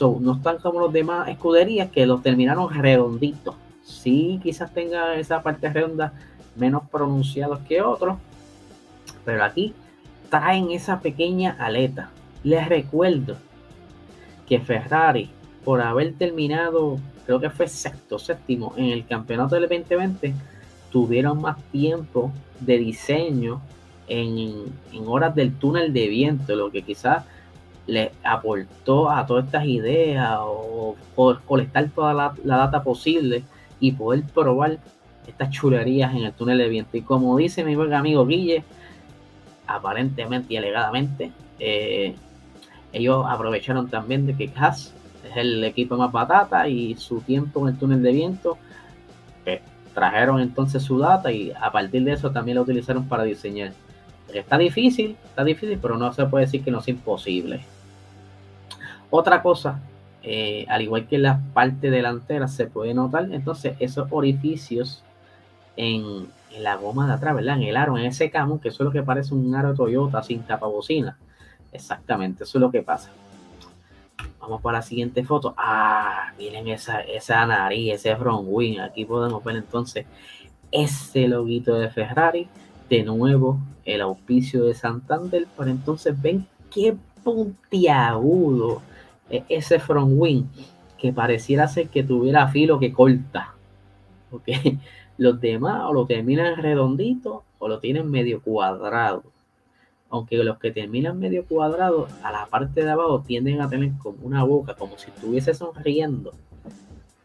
No 0.00 0.34
están 0.34 0.58
como 0.58 0.80
los 0.80 0.92
demás 0.92 1.28
escuderías 1.28 1.90
que 1.90 2.06
los 2.06 2.22
terminaron 2.22 2.72
redonditos. 2.72 3.54
Sí, 3.82 4.38
quizás 4.42 4.72
tenga 4.72 5.14
esa 5.16 5.42
parte 5.42 5.70
redonda 5.70 6.12
menos 6.56 6.82
pronunciados 6.90 7.60
que 7.60 7.80
otros, 7.80 8.18
pero 9.24 9.44
aquí 9.44 9.74
traen 10.28 10.70
esa 10.70 11.00
pequeña 11.00 11.56
aleta. 11.58 12.10
Les 12.44 12.68
recuerdo 12.68 13.36
que 14.46 14.60
Ferrari, 14.60 15.30
por 15.64 15.80
haber 15.80 16.14
terminado, 16.14 16.98
creo 17.26 17.40
que 17.40 17.50
fue 17.50 17.68
sexto, 17.68 18.18
séptimo 18.18 18.74
en 18.76 18.86
el 18.86 19.06
campeonato 19.06 19.54
del 19.54 19.68
2020, 19.68 20.34
tuvieron 20.90 21.40
más 21.40 21.62
tiempo 21.70 22.32
de 22.60 22.78
diseño 22.78 23.60
en, 24.08 24.72
horas 25.06 25.34
del 25.34 25.54
túnel 25.54 25.92
de 25.92 26.08
viento, 26.08 26.56
lo 26.56 26.70
que 26.70 26.82
quizás 26.82 27.24
le 27.88 28.12
aportó 28.22 29.10
a 29.10 29.26
todas 29.26 29.46
estas 29.46 29.64
ideas 29.64 30.38
o, 30.40 30.94
colectar 31.46 31.88
toda 31.88 32.14
la, 32.14 32.34
data 32.44 32.84
posible 32.84 33.42
y 33.80 33.92
poder 33.92 34.22
probar 34.22 34.78
estas 35.26 35.50
chulerías 35.50 36.14
en 36.14 36.24
el 36.24 36.32
túnel 36.32 36.58
de 36.58 36.68
viento. 36.68 36.96
Y 36.96 37.02
como 37.02 37.36
dice 37.36 37.64
mi 37.64 37.74
buen 37.74 37.92
amigo 37.92 38.24
Guille, 38.24 38.62
aparentemente 39.66 40.54
y 40.54 40.56
alegadamente, 40.58 41.32
eh, 41.58 42.14
ellos 42.92 43.26
aprovecharon 43.28 43.88
también 43.88 44.26
de 44.26 44.36
que 44.36 44.52
Haas 44.54 44.94
es 45.28 45.36
el 45.36 45.64
equipo 45.64 45.96
más 45.96 46.12
batata 46.12 46.68
y 46.68 46.94
su 46.94 47.20
tiempo 47.22 47.66
en 47.66 47.74
el 47.74 47.78
túnel 47.80 48.02
de 48.02 48.12
viento, 48.12 48.58
trajeron 49.98 50.40
entonces 50.40 50.82
su 50.82 50.98
data 50.98 51.32
y 51.32 51.52
a 51.60 51.72
partir 51.72 52.04
de 52.04 52.12
eso 52.12 52.30
también 52.30 52.54
la 52.54 52.62
utilizaron 52.62 53.08
para 53.08 53.24
diseñar. 53.24 53.72
Está 54.32 54.56
difícil, 54.56 55.16
está 55.24 55.42
difícil, 55.42 55.78
pero 55.80 55.96
no 55.96 56.12
se 56.12 56.24
puede 56.26 56.44
decir 56.44 56.62
que 56.62 56.70
no 56.70 56.78
es 56.78 56.88
imposible. 56.88 57.60
Otra 59.10 59.42
cosa, 59.42 59.80
eh, 60.22 60.66
al 60.68 60.82
igual 60.82 61.06
que 61.06 61.18
la 61.18 61.40
parte 61.54 61.90
delantera, 61.90 62.48
se 62.48 62.66
puede 62.66 62.94
notar 62.94 63.28
entonces 63.32 63.76
esos 63.78 64.08
orificios 64.10 65.02
en, 65.76 66.28
en, 66.52 66.62
la 66.62 66.76
goma 66.76 67.06
de 67.06 67.14
atrás, 67.14 67.34
¿verdad? 67.34 67.56
En 67.56 67.62
el 67.62 67.76
aro, 67.76 67.96
en 67.96 68.04
ese 68.04 68.30
camo, 68.30 68.60
que 68.60 68.68
eso 68.68 68.82
es 68.82 68.86
lo 68.86 68.92
que 68.92 69.02
parece 69.02 69.34
un 69.34 69.54
aro 69.54 69.74
Toyota 69.74 70.22
sin 70.22 70.42
tapabocina. 70.42 71.16
Exactamente, 71.72 72.44
eso 72.44 72.58
es 72.58 72.60
lo 72.60 72.70
que 72.70 72.82
pasa. 72.82 73.10
Vamos 74.40 74.62
para 74.62 74.78
la 74.78 74.82
siguiente 74.82 75.24
foto. 75.24 75.54
Ah, 75.56 76.32
miren 76.38 76.68
esa, 76.68 77.00
esa 77.00 77.44
nariz, 77.46 77.94
ese 77.94 78.16
front 78.16 78.46
wing. 78.48 78.78
Aquí 78.78 79.04
podemos 79.04 79.42
ver 79.44 79.56
entonces 79.56 80.06
ese 80.70 81.28
loguito 81.28 81.74
de 81.74 81.90
Ferrari. 81.90 82.48
De 82.88 83.02
nuevo, 83.02 83.58
el 83.84 84.00
auspicio 84.00 84.64
de 84.64 84.74
Santander. 84.74 85.46
Pero 85.56 85.70
entonces 85.70 86.20
ven 86.20 86.46
qué 86.70 86.96
puntiagudo 87.22 88.80
ese 89.30 89.78
front 89.78 90.12
wing. 90.16 90.44
Que 90.96 91.12
pareciera 91.12 91.68
ser 91.68 91.88
que 91.88 92.02
tuviera 92.02 92.48
filo 92.48 92.78
que 92.78 92.92
corta. 92.92 93.54
Ok. 94.30 94.48
Los 95.18 95.40
demás 95.40 95.82
o 95.86 95.92
lo 95.92 96.06
terminan 96.06 96.56
redondito 96.62 97.42
o 97.58 97.68
lo 97.68 97.80
tienen 97.80 98.10
medio 98.10 98.40
cuadrado. 98.40 99.24
Aunque 100.10 100.36
los 100.36 100.58
que 100.58 100.70
terminan 100.70 101.18
medio 101.18 101.44
cuadrado, 101.44 102.08
a 102.22 102.32
la 102.32 102.46
parte 102.46 102.82
de 102.82 102.90
abajo 102.90 103.22
tienden 103.26 103.60
a 103.60 103.68
tener 103.68 103.90
como 103.98 104.18
una 104.22 104.42
boca, 104.44 104.74
como 104.74 104.96
si 104.96 105.10
estuviese 105.10 105.52
sonriendo. 105.52 106.32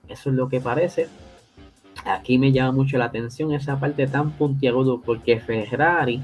Eso 0.10 0.32
es 0.32 0.36
lo 0.36 0.50
que 0.50 0.60
parece. 0.60 1.08
Aquí 2.04 2.38
me 2.38 2.52
llama 2.52 2.74
mucho 2.74 2.98
la 2.98 3.06
atención 3.06 3.54
esa 3.54 3.80
parte 3.80 4.08
tan 4.08 4.32
puntiaguda, 4.32 4.98
porque 5.06 5.40
Ferrari 5.40 6.22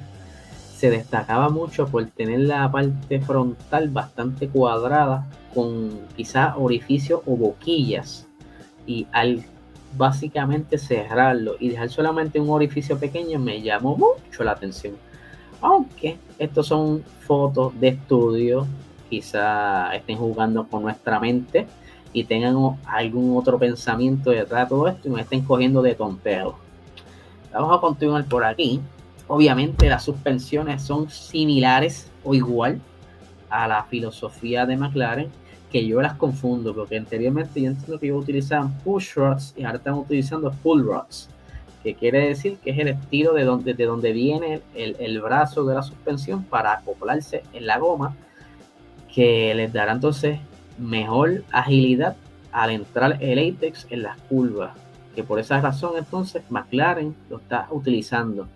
se 0.80 0.90
destacaba 0.90 1.50
mucho 1.50 1.88
por 1.88 2.06
tener 2.06 2.40
la 2.40 2.72
parte 2.72 3.20
frontal 3.20 3.90
bastante 3.90 4.48
cuadrada 4.48 5.28
con 5.54 5.90
quizás 6.16 6.54
orificios 6.58 7.20
o 7.26 7.36
boquillas 7.36 8.26
y 8.88 9.06
al 9.12 9.44
básicamente 9.98 10.78
cerrarlo 10.78 11.58
y 11.60 11.68
dejar 11.68 11.90
solamente 11.90 12.40
un 12.40 12.50
orificio 12.50 12.98
pequeño 12.98 13.40
me 13.40 13.62
llamó 13.62 13.98
mucho 13.98 14.46
la 14.46 14.52
atención. 14.52 14.94
Aunque 15.60 16.18
estos 16.38 16.68
son 16.68 17.04
fotos 17.28 17.78
de 17.78 17.90
estudio 17.90 18.66
quizá 19.10 19.94
estén 19.94 20.18
jugando 20.18 20.66
con 20.66 20.84
nuestra 20.84 21.20
mente 21.20 21.68
y 22.14 22.24
tengan 22.24 22.56
algún 22.86 23.36
otro 23.36 23.60
pensamiento 23.60 24.30
detrás 24.30 24.64
de 24.64 24.70
todo 24.70 24.88
esto 24.88 25.10
y 25.10 25.12
me 25.12 25.22
estén 25.24 25.42
cogiendo 25.42 25.82
de 25.82 25.96
tonteo 25.96 26.56
vamos 27.52 27.78
a 27.78 27.82
continuar 27.82 28.26
por 28.26 28.44
aquí 28.46 28.80
Obviamente 29.30 29.88
las 29.88 30.04
suspensiones 30.04 30.82
son 30.82 31.08
similares 31.08 32.10
o 32.24 32.34
igual 32.34 32.82
a 33.52 33.68
la 33.68 33.84
filosofía 33.84 34.66
de 34.66 34.76
McLaren, 34.76 35.30
que 35.72 35.86
yo 35.86 36.02
las 36.02 36.16
confundo, 36.16 36.74
porque 36.74 36.98
anteriormente 36.98 37.62
yo 37.62 37.68
entiendo 37.68 38.00
que 38.00 38.08
ellos 38.08 38.24
utilizaban 38.24 38.76
push 38.80 39.14
rods 39.14 39.54
y 39.56 39.64
ahora 39.66 39.78
están 39.78 39.94
utilizando 39.94 40.52
pull 40.64 40.84
rods, 40.84 41.30
que 41.84 41.94
quiere 41.94 42.28
decir 42.28 42.58
que 42.58 42.72
es 42.72 42.80
el 42.80 42.88
estilo 42.88 43.34
de 43.34 43.44
donde, 43.44 43.76
de 43.76 43.86
donde 43.86 44.14
viene 44.14 44.64
el, 44.74 44.96
el 45.00 45.22
brazo 45.22 45.64
de 45.64 45.76
la 45.76 45.84
suspensión 45.84 46.44
para 46.44 46.74
acoplarse 46.74 47.44
en 47.54 47.68
la 47.68 47.78
goma, 47.78 48.16
que 49.14 49.54
les 49.54 49.72
dará 49.72 49.92
entonces 49.92 50.40
mejor 50.80 51.44
agilidad 51.52 52.16
al 52.52 52.72
entrar 52.72 53.22
el 53.22 53.54
apex 53.54 53.86
en 53.92 54.02
las 54.02 54.18
curvas, 54.22 54.72
que 55.14 55.24
por 55.24 55.38
esa 55.38 55.62
razón 55.62 55.92
entonces 56.00 56.42
McLaren 56.50 57.16
lo 57.30 57.38
está 57.38 57.68
utilizando. 57.70 58.48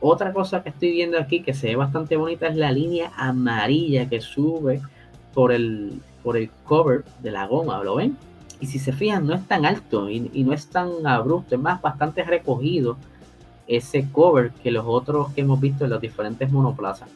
Otra 0.00 0.32
cosa 0.32 0.62
que 0.62 0.68
estoy 0.68 0.90
viendo 0.92 1.18
aquí 1.18 1.40
que 1.40 1.54
se 1.54 1.68
ve 1.68 1.76
bastante 1.76 2.16
bonita 2.16 2.48
es 2.48 2.56
la 2.56 2.70
línea 2.70 3.12
amarilla 3.16 4.08
que 4.08 4.20
sube 4.20 4.82
por 5.32 5.52
el, 5.52 6.00
por 6.22 6.36
el 6.36 6.50
cover 6.64 7.04
de 7.22 7.30
la 7.30 7.46
goma, 7.46 7.82
¿lo 7.82 7.96
ven? 7.96 8.16
Y 8.60 8.66
si 8.66 8.78
se 8.78 8.92
fijan, 8.92 9.26
no 9.26 9.34
es 9.34 9.46
tan 9.46 9.64
alto 9.64 10.08
y, 10.10 10.20
no 10.20 10.52
es 10.52 10.66
tan 10.66 11.06
abrupto, 11.06 11.54
es 11.54 11.60
más 11.60 11.80
bastante 11.80 12.24
recogido 12.24 12.96
ese 13.66 14.08
cover 14.10 14.50
que 14.62 14.70
los 14.70 14.84
otros 14.86 15.32
que 15.32 15.40
hemos 15.40 15.60
visto 15.60 15.84
en 15.84 15.90
los 15.90 16.00
diferentes 16.00 16.50
monoplazas. 16.50 17.08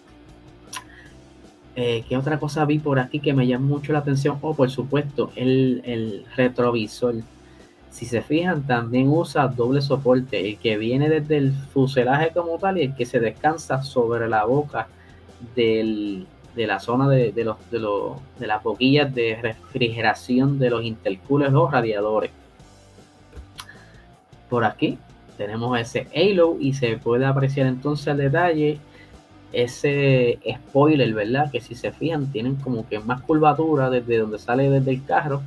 Eh, 1.76 2.04
¿Qué 2.08 2.16
otra 2.16 2.38
cosa 2.38 2.64
vi 2.64 2.78
por 2.78 2.98
aquí 2.98 3.20
que 3.20 3.32
me 3.32 3.46
llama 3.46 3.66
mucho 3.66 3.92
la 3.92 4.00
atención? 4.00 4.38
Oh, 4.42 4.54
por 4.54 4.70
supuesto, 4.70 5.30
el 5.36 6.24
retrovisor 6.36 7.14
si 7.90 8.06
se 8.06 8.22
fijan, 8.22 8.66
también 8.66 9.08
usa 9.08 9.48
doble 9.48 9.82
soporte, 9.82 10.48
el 10.48 10.58
que 10.58 10.78
viene 10.78 11.08
desde 11.08 11.36
el 11.36 11.52
fuselaje 11.52 12.30
como 12.30 12.56
tal 12.58 12.78
y 12.78 12.82
el 12.82 12.94
que 12.94 13.04
se 13.04 13.18
descansa 13.18 13.82
sobre 13.82 14.28
la 14.28 14.44
boca 14.44 14.88
de 15.54 16.26
la 16.54 16.78
zona 16.78 17.08
de, 17.08 17.32
los, 17.44 17.56
de, 17.70 18.46
las 18.46 18.62
boquillas 18.62 19.12
de 19.14 19.38
refrigeración 19.40 20.58
de 20.58 20.70
los 20.70 20.84
intercoolers 20.84 21.54
o 21.54 21.68
radiadores. 21.68 22.30
Por 24.48 24.64
aquí 24.64 24.98
tenemos 25.36 25.78
ese 25.78 26.06
halo 26.14 26.56
y 26.60 26.74
se 26.74 26.96
puede 26.96 27.24
apreciar 27.24 27.66
entonces 27.66 28.06
el 28.08 28.18
detalle 28.18 28.78
ese 29.52 30.38
spoiler, 30.48 31.12
¿verdad? 31.12 31.50
Que 31.50 31.60
si 31.60 31.74
se 31.74 31.90
fijan 31.90 32.30
tienen 32.30 32.56
como 32.56 32.88
que 32.88 33.00
más 33.00 33.22
curvatura 33.22 33.90
desde 33.90 34.18
donde 34.18 34.38
sale 34.38 34.70
desde 34.70 34.92
el 34.92 35.04
carro 35.04 35.42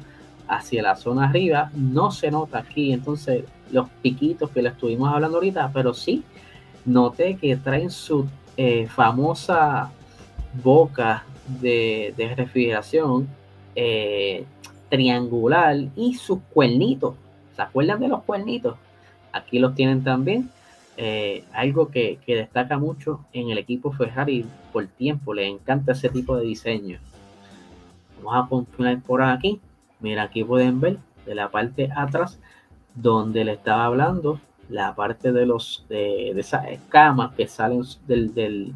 hacia 0.48 0.84
la 0.84 0.96
zona 0.96 1.30
arriba, 1.30 1.72
no 1.74 2.12
se 2.12 2.30
nota 2.32 2.60
aquí 2.60 2.92
entonces 2.92 3.46
los 3.72 3.90
piquitos 4.02 4.50
que 4.52 4.62
le 4.62 4.70
estuvimos 4.70 5.14
hablando 5.14 5.38
ahorita, 5.38 5.72
pero 5.74 5.94
sí 5.94 6.24
noté 6.86 7.36
que 7.38 7.56
traen 7.56 7.90
su 7.90 8.28
eh, 8.58 8.88
famosa 8.88 9.92
boca 10.64 11.26
de, 11.60 12.14
refrigeración 12.38 13.28
eh, 13.76 14.46
triangular 14.90 15.76
y 15.96 16.14
sus 16.14 16.40
cuernitos. 16.54 17.16
¿Se 17.56 17.62
acuerdan 17.62 18.00
de 18.00 18.08
los 18.08 18.24
cuernitos? 18.24 18.76
Aquí 19.32 19.60
los 19.60 19.76
tienen 19.76 20.04
también. 20.04 20.50
Eh, 20.96 21.44
algo 21.54 21.90
que, 21.90 22.20
que, 22.24 22.36
destaca 22.36 22.78
mucho 22.78 23.26
en 23.34 23.50
el 23.50 23.58
equipo 23.58 23.92
Ferrari 23.92 24.46
por 24.72 24.86
tiempo, 24.86 25.34
le 25.34 25.48
encanta 25.48 25.94
ese 25.94 26.10
tipo 26.10 26.38
de 26.38 26.46
diseño. 26.46 27.00
Vamos 28.22 28.46
a 28.46 28.50
continuar 28.50 29.02
por 29.02 29.24
aquí. 29.24 29.60
Mira, 30.04 30.24
aquí 30.24 30.44
pueden 30.44 30.82
ver 30.82 30.98
de 31.26 31.34
la 31.34 31.50
parte 31.50 31.90
atrás 31.96 32.38
donde 32.94 33.46
le 33.46 33.54
estaba 33.54 33.86
hablando 33.86 34.38
la 34.68 34.94
parte 34.96 35.32
de 35.32 35.46
los 35.46 35.86
de, 35.88 36.32
esas 36.32 36.68
escamas 36.68 37.34
que 37.36 37.48
salen 37.48 37.84
del, 38.06 38.74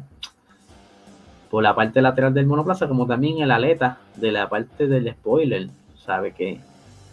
por 1.50 1.62
la 1.62 1.74
parte 1.74 2.00
lateral 2.00 2.32
del 2.32 2.46
monoplaza, 2.46 2.88
como 2.88 3.06
también 3.06 3.40
el 3.40 3.50
aleta 3.50 3.98
de 4.16 4.32
la 4.32 4.48
parte 4.48 4.86
del 4.86 5.12
spoiler. 5.12 5.68
Sabe 5.96 6.32
que 6.32 6.60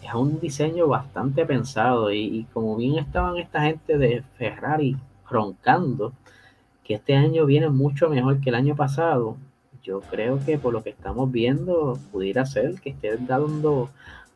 es 0.02 0.14
un 0.14 0.40
diseño 0.40 0.88
bastante 0.88 1.44
pensado 1.44 2.10
y, 2.10 2.20
y, 2.20 2.44
como 2.54 2.74
bien 2.76 2.96
estaban 2.96 3.36
esta 3.36 3.62
gente 3.62 3.98
de 3.98 4.22
Ferrari 4.38 4.96
roncando 5.28 6.14
que 6.84 6.94
este 6.94 7.16
año 7.16 7.44
viene 7.44 7.68
mucho 7.68 8.08
mejor 8.08 8.40
que 8.40 8.48
el 8.48 8.54
año 8.54 8.76
pasado 8.76 9.36
yo 9.86 10.00
creo 10.00 10.40
que 10.44 10.58
por 10.58 10.72
lo 10.72 10.82
que 10.82 10.90
estamos 10.90 11.30
viendo, 11.30 11.96
pudiera 12.10 12.44
ser 12.44 12.80
que 12.80 12.90
estén 12.90 13.24
dando 13.26 13.88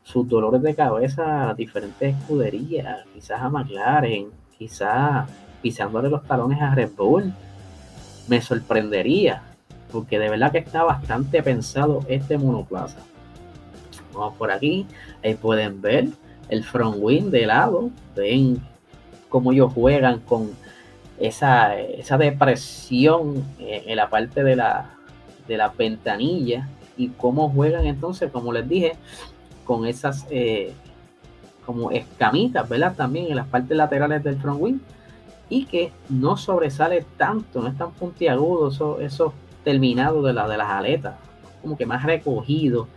sus 0.04 0.28
dolores 0.28 0.62
de 0.62 0.76
cabeza 0.76 1.50
a 1.50 1.54
diferentes 1.54 2.16
escuderías, 2.16 3.04
quizás 3.12 3.42
a 3.42 3.48
McLaren, 3.48 4.28
quizás 4.56 5.28
pisándole 5.60 6.08
los 6.08 6.24
talones 6.24 6.60
a 6.62 6.72
Red 6.74 6.90
Bull. 6.96 7.32
Me 8.28 8.40
sorprendería, 8.40 9.42
porque 9.90 10.20
de 10.20 10.30
verdad 10.30 10.52
que 10.52 10.58
está 10.58 10.84
bastante 10.84 11.42
pensado 11.42 12.04
este 12.08 12.38
monoplaza. 12.38 13.00
Vamos 14.14 14.36
por 14.36 14.52
aquí, 14.52 14.86
ahí 15.24 15.34
pueden 15.34 15.82
ver 15.82 16.08
el 16.48 16.62
front 16.62 16.96
wing 17.00 17.30
de 17.30 17.46
lado, 17.46 17.90
ven 18.14 18.62
cómo 19.28 19.50
ellos 19.50 19.72
juegan 19.72 20.20
con 20.20 20.50
esa, 21.18 21.76
esa 21.76 22.18
depresión 22.18 23.44
en 23.58 23.96
la 23.96 24.08
parte 24.08 24.42
de 24.42 24.56
la, 24.56 24.99
de 25.46 25.56
la 25.56 25.68
ventanilla 25.68 26.68
y 26.96 27.08
cómo 27.08 27.50
juegan 27.50 27.86
entonces, 27.86 28.30
como 28.30 28.52
les 28.52 28.68
dije, 28.68 28.92
con 29.64 29.86
esas 29.86 30.26
eh, 30.30 30.72
como 31.64 31.90
escamitas, 31.90 32.68
¿verdad? 32.68 32.94
También 32.96 33.26
en 33.28 33.36
las 33.36 33.46
partes 33.46 33.76
laterales 33.76 34.22
del 34.24 34.36
front 34.36 34.60
wing 34.60 34.78
y 35.48 35.66
que 35.66 35.92
no 36.08 36.36
sobresale 36.36 37.04
tanto, 37.16 37.60
no 37.60 37.68
es 37.68 37.76
tan 37.76 37.92
puntiagudo 37.92 38.68
esos 38.68 39.00
eso 39.00 39.34
terminados 39.64 40.24
de, 40.24 40.32
la, 40.32 40.48
de 40.48 40.56
las 40.56 40.70
aletas, 40.70 41.16
como 41.60 41.76
que 41.76 41.86
más 41.86 42.04
recogido 42.04 42.88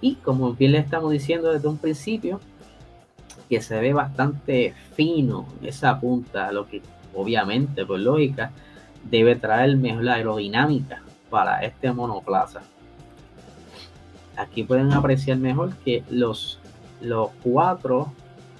y 0.00 0.14
como 0.16 0.52
bien 0.54 0.72
le 0.72 0.78
estamos 0.78 1.10
diciendo 1.10 1.52
desde 1.52 1.68
un 1.68 1.78
principio, 1.78 2.40
que 3.48 3.60
se 3.60 3.80
ve 3.80 3.92
bastante 3.92 4.74
fino 4.94 5.46
esa 5.62 6.00
punta, 6.00 6.50
lo 6.52 6.66
que 6.66 6.82
obviamente 7.14 7.86
por 7.86 8.00
lógica 8.00 8.50
debe 9.04 9.36
traer 9.36 9.76
mejor 9.76 10.04
la 10.04 10.14
aerodinámica 10.14 11.02
para 11.30 11.60
este 11.60 11.92
monoplaza. 11.92 12.62
Aquí 14.36 14.64
pueden 14.64 14.92
apreciar 14.92 15.38
mejor 15.38 15.74
que 15.76 16.04
los, 16.10 16.58
los 17.00 17.30
cuatro 17.42 18.12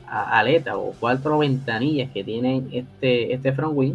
aletas 0.06 0.74
o 0.76 0.94
cuatro 0.98 1.38
ventanillas 1.38 2.10
que 2.12 2.24
tienen 2.24 2.68
este, 2.72 3.34
este 3.34 3.52
front 3.52 3.76
wing 3.76 3.94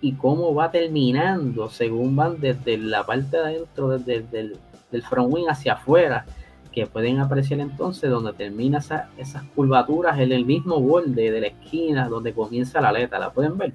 y 0.00 0.12
cómo 0.12 0.54
va 0.54 0.70
terminando 0.70 1.68
según 1.68 2.14
van 2.14 2.40
desde 2.40 2.78
la 2.78 3.04
parte 3.04 3.36
de 3.36 3.42
adentro 3.42 3.88
desde, 3.88 4.22
del, 4.22 4.56
del 4.90 5.02
front 5.02 5.32
wing 5.32 5.46
hacia 5.48 5.74
afuera 5.74 6.24
que 6.72 6.86
pueden 6.86 7.18
apreciar 7.18 7.60
entonces 7.60 8.10
donde 8.10 8.32
termina 8.32 8.78
esas 9.18 9.42
curvaturas 9.54 10.18
en 10.18 10.32
el 10.32 10.46
mismo 10.46 10.80
borde 10.80 11.30
de 11.30 11.40
la 11.40 11.48
esquina 11.48 12.08
donde 12.08 12.32
comienza 12.32 12.80
la 12.80 12.90
aleta. 12.90 13.18
¿La 13.18 13.32
pueden 13.32 13.58
ver? 13.58 13.72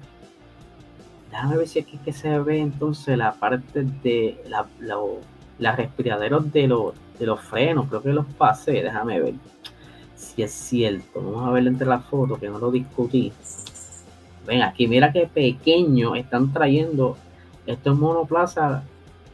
Déjame 1.36 1.58
ver 1.58 1.68
si 1.68 1.80
aquí 1.80 1.98
que 1.98 2.14
se 2.14 2.38
ve 2.38 2.60
entonces 2.60 3.18
la 3.18 3.34
parte 3.34 3.82
de 4.02 4.42
la, 4.48 4.66
la, 5.58 5.76
respiraderos 5.76 6.50
de, 6.50 6.66
los, 6.66 6.94
de 7.18 7.26
los 7.26 7.42
frenos. 7.42 7.88
Creo 7.90 8.00
que 8.00 8.08
los 8.08 8.24
pasé. 8.24 8.82
Déjame 8.82 9.20
ver 9.20 9.34
si 10.14 10.42
es 10.42 10.50
cierto. 10.50 11.20
Vamos 11.20 11.46
a 11.46 11.50
ver 11.50 11.66
entre 11.66 11.86
las 11.86 12.02
fotos 12.06 12.38
que 12.38 12.48
no 12.48 12.58
lo 12.58 12.70
discutí. 12.70 13.34
Ven 14.46 14.62
aquí, 14.62 14.88
mira 14.88 15.12
qué 15.12 15.26
pequeño 15.26 16.14
están 16.14 16.54
trayendo 16.54 17.18
estos 17.66 17.98
monoplazas 17.98 18.82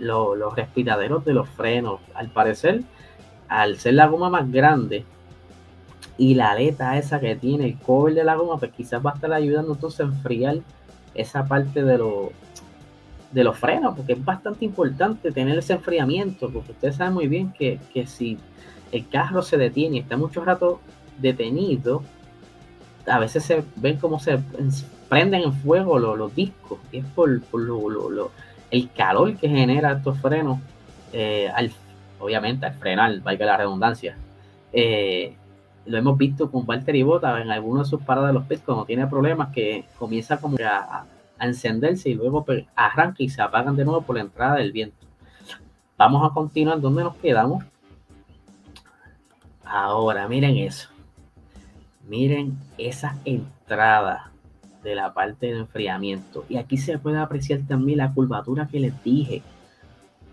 los, 0.01 0.37
los 0.37 0.57
respiraderos 0.57 1.25
de 1.25 1.35
los 1.35 1.49
frenos. 1.51 2.01
Al 2.15 2.31
parecer, 2.31 2.83
al 3.47 3.79
ser 3.79 3.95
la 3.95 4.09
goma 4.09 4.29
más 4.29 4.51
grande, 4.51 5.05
y 6.19 6.35
la 6.35 6.51
aleta 6.51 6.99
esa 6.99 7.21
que 7.21 7.37
tiene 7.37 7.65
el 7.67 7.79
cover 7.79 8.15
de 8.15 8.25
la 8.25 8.35
goma, 8.35 8.59
pues 8.59 8.73
quizás 8.73 9.05
va 9.07 9.13
a 9.13 9.15
estar 9.15 9.33
ayudando 9.33 9.75
entonces 9.75 10.01
a 10.01 10.05
enfriar 10.05 10.57
esa 11.15 11.47
parte 11.47 11.83
de, 11.83 11.99
los 11.99 12.31
de 13.33 13.45
los 13.45 13.57
frenos, 13.57 13.97
porque 13.97 14.13
es 14.13 14.25
bastante 14.25 14.65
importante 14.65 15.33
tener 15.33 15.59
ese 15.59 15.73
enfriamiento, 15.75 16.51
porque 16.51 16.73
ustedes 16.73 16.97
saben 16.97 17.15
muy 17.15 17.29
bien 17.29 17.53
que, 17.53 17.79
si 18.07 18.39
el 18.93 19.09
carro 19.09 19.43
se 19.43 19.57
detiene 19.57 19.97
y 19.97 20.01
está 20.01 20.17
mucho 20.17 20.45
rato 20.45 20.81
detenido, 21.19 22.03
a 23.07 23.19
veces 23.19 23.45
se 23.45 23.65
ven 23.77 23.97
como 23.97 24.21
se 24.21 24.39
prenden 25.09 25.43
en 25.43 25.53
fuego 25.53 25.99
los, 25.99 26.35
discos, 26.35 26.79
y 26.93 26.99
es 26.99 27.05
por, 27.07 27.31
el 28.71 28.91
calor 28.91 29.37
que 29.37 29.49
genera 29.49 29.93
estos 29.93 30.19
frenos, 30.19 30.59
eh, 31.13 31.51
obviamente 32.21 32.67
al 32.67 32.75
frenar, 32.75 33.21
valga 33.21 33.47
la 33.47 33.57
redundancia. 33.57 34.17
Eh, 34.73 35.35
lo 35.85 35.99
hemos 35.99 36.17
visto 36.17 36.51
con 36.51 36.65
Walter 36.67 37.05
Bota 37.05 37.41
en 37.41 37.51
algunas 37.51 37.87
de 37.87 37.91
sus 37.91 38.03
paradas 38.03 38.31
de 38.31 38.35
los 38.35 38.47
pits 38.47 38.63
cuando 38.63 38.85
tiene 38.85 39.07
problemas 39.07 39.53
que 39.53 39.85
comienza 39.99 40.39
como 40.39 40.57
a, 40.65 41.05
encenderse 41.41 42.09
y 42.09 42.15
luego 42.15 42.45
pues, 42.45 42.65
arranca 42.77 43.17
y 43.19 43.29
se 43.29 43.43
apagan 43.43 43.75
de 43.75 43.85
nuevo 43.85 44.03
por 44.03 44.15
la 44.15 44.23
entrada 44.23 44.57
del 44.57 44.71
viento. 44.71 45.07
Vamos 45.99 46.25
a 46.25 46.33
continuar 46.33 46.81
donde 46.81 47.03
nos 47.03 47.17
quedamos. 47.17 47.65
Ahora, 49.65 50.29
miren 50.29 50.57
eso. 50.57 50.89
Miren 52.09 52.57
esa 52.79 53.17
entrada 53.25 54.31
de 54.85 54.95
la 54.95 55.13
parte 55.15 55.47
del 55.47 55.59
enfriamiento. 55.59 56.45
Y 56.49 56.59
aquí 56.59 56.77
se 56.77 56.99
puede 56.99 57.19
apreciar 57.19 57.61
también 57.67 57.99
la 57.99 58.13
curvatura 58.13 58.69
que 58.69 58.79
les 58.79 59.03
dije. 59.03 59.43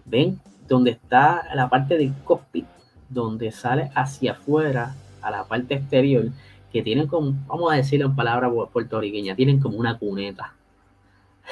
¿Ven? 0.05 0.39
Donde 0.67 0.91
está 0.91 1.43
la 1.55 1.69
parte 1.69 1.97
del 1.97 2.13
cockpit, 2.23 2.65
donde 3.09 3.51
sale 3.51 3.89
hacia 3.95 4.33
afuera 4.33 4.93
a 5.21 5.31
la 5.31 5.45
parte 5.45 5.75
exterior, 5.75 6.29
que 6.71 6.83
tienen 6.83 7.07
como, 7.07 7.33
vamos 7.47 7.71
a 7.71 7.75
decirlo 7.75 8.07
en 8.07 8.15
palabras 8.15 8.51
puertorriqueñas, 8.71 9.35
tienen 9.35 9.59
como 9.59 9.77
una 9.77 9.97
cuneta. 9.97 10.53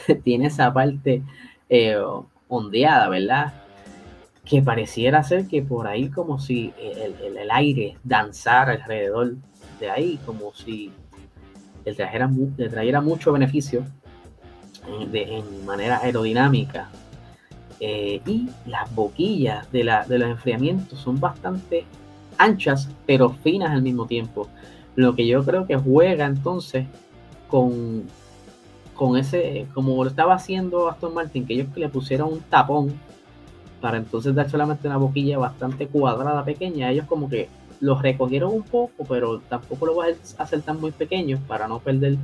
Tiene 0.24 0.48
esa 0.48 0.72
parte 0.72 1.24
eh, 1.70 1.98
ondeada, 2.48 3.10
¿verdad? 3.10 3.54
Que 4.46 4.62
pareciera 4.62 5.24
ser 5.24 5.48
que 5.48 5.62
por 5.62 5.88
ahí 5.88 6.10
como 6.10 6.40
si 6.40 6.74
el, 6.80 7.50
aire 7.52 7.98
danzara 8.04 8.74
alrededor 8.74 9.36
de 9.80 9.90
ahí, 9.90 10.20
como 10.26 10.54
si 10.54 10.92
le 11.86 11.94
trajera, 11.94 12.30
trajera 12.70 13.02
mucho 13.02 13.32
beneficio 13.32 13.86
en, 14.88 15.12
de, 15.12 15.44
manera 15.66 16.00
aerodinámica. 16.04 16.90
Eh, 17.80 18.22
y 18.26 18.50
las 18.66 18.94
boquillas 18.96 19.72
de, 19.72 19.84
la, 19.84 20.06
de 20.06 20.18
los 20.18 20.30
enfriamientos 20.30 21.00
son 21.00 21.20
bastante 21.20 21.86
anchas 22.38 22.90
pero 23.06 23.30
finas 23.30 23.72
al 23.72 23.82
mismo 23.82 24.06
tiempo. 24.06 24.48
Lo 24.96 25.16
que 25.16 25.28
yo 25.28 25.44
creo 25.44 25.68
que 25.68 25.76
juega 25.76 26.26
entonces 26.26 26.88
con, 27.48 28.04
con 28.96 29.18
ese, 29.18 29.68
como 29.74 30.04
lo 30.04 30.10
estaba 30.10 30.34
haciendo 30.34 30.90
Aston 30.90 31.14
Martin, 31.14 31.46
que 31.46 31.54
ellos 31.54 31.68
le 31.76 31.90
pusieron 31.90 32.34
un 32.34 32.40
tapón 32.42 32.94
para 33.80 33.98
entonces 33.98 34.34
dar 34.34 34.50
solamente 34.50 34.88
una 34.88 34.98
boquilla 34.98 35.38
bastante 35.38 35.88
cuadrada, 35.88 36.44
pequeña. 36.44 36.90
Ellos 36.92 37.06
como 37.06 37.30
que 37.30 37.48
los 37.80 38.02
recogieron 38.02 38.52
un 38.52 38.64
poco, 38.64 39.06
pero 39.08 39.40
tampoco 39.40 39.86
lo 39.86 39.94
voy 39.94 40.08
a 40.12 40.44
hacer 40.44 40.62
tan 40.62 40.82
muy 40.82 40.92
pequeño 40.92 41.40
para 41.48 41.68
no 41.68 41.80
perder 41.80 42.18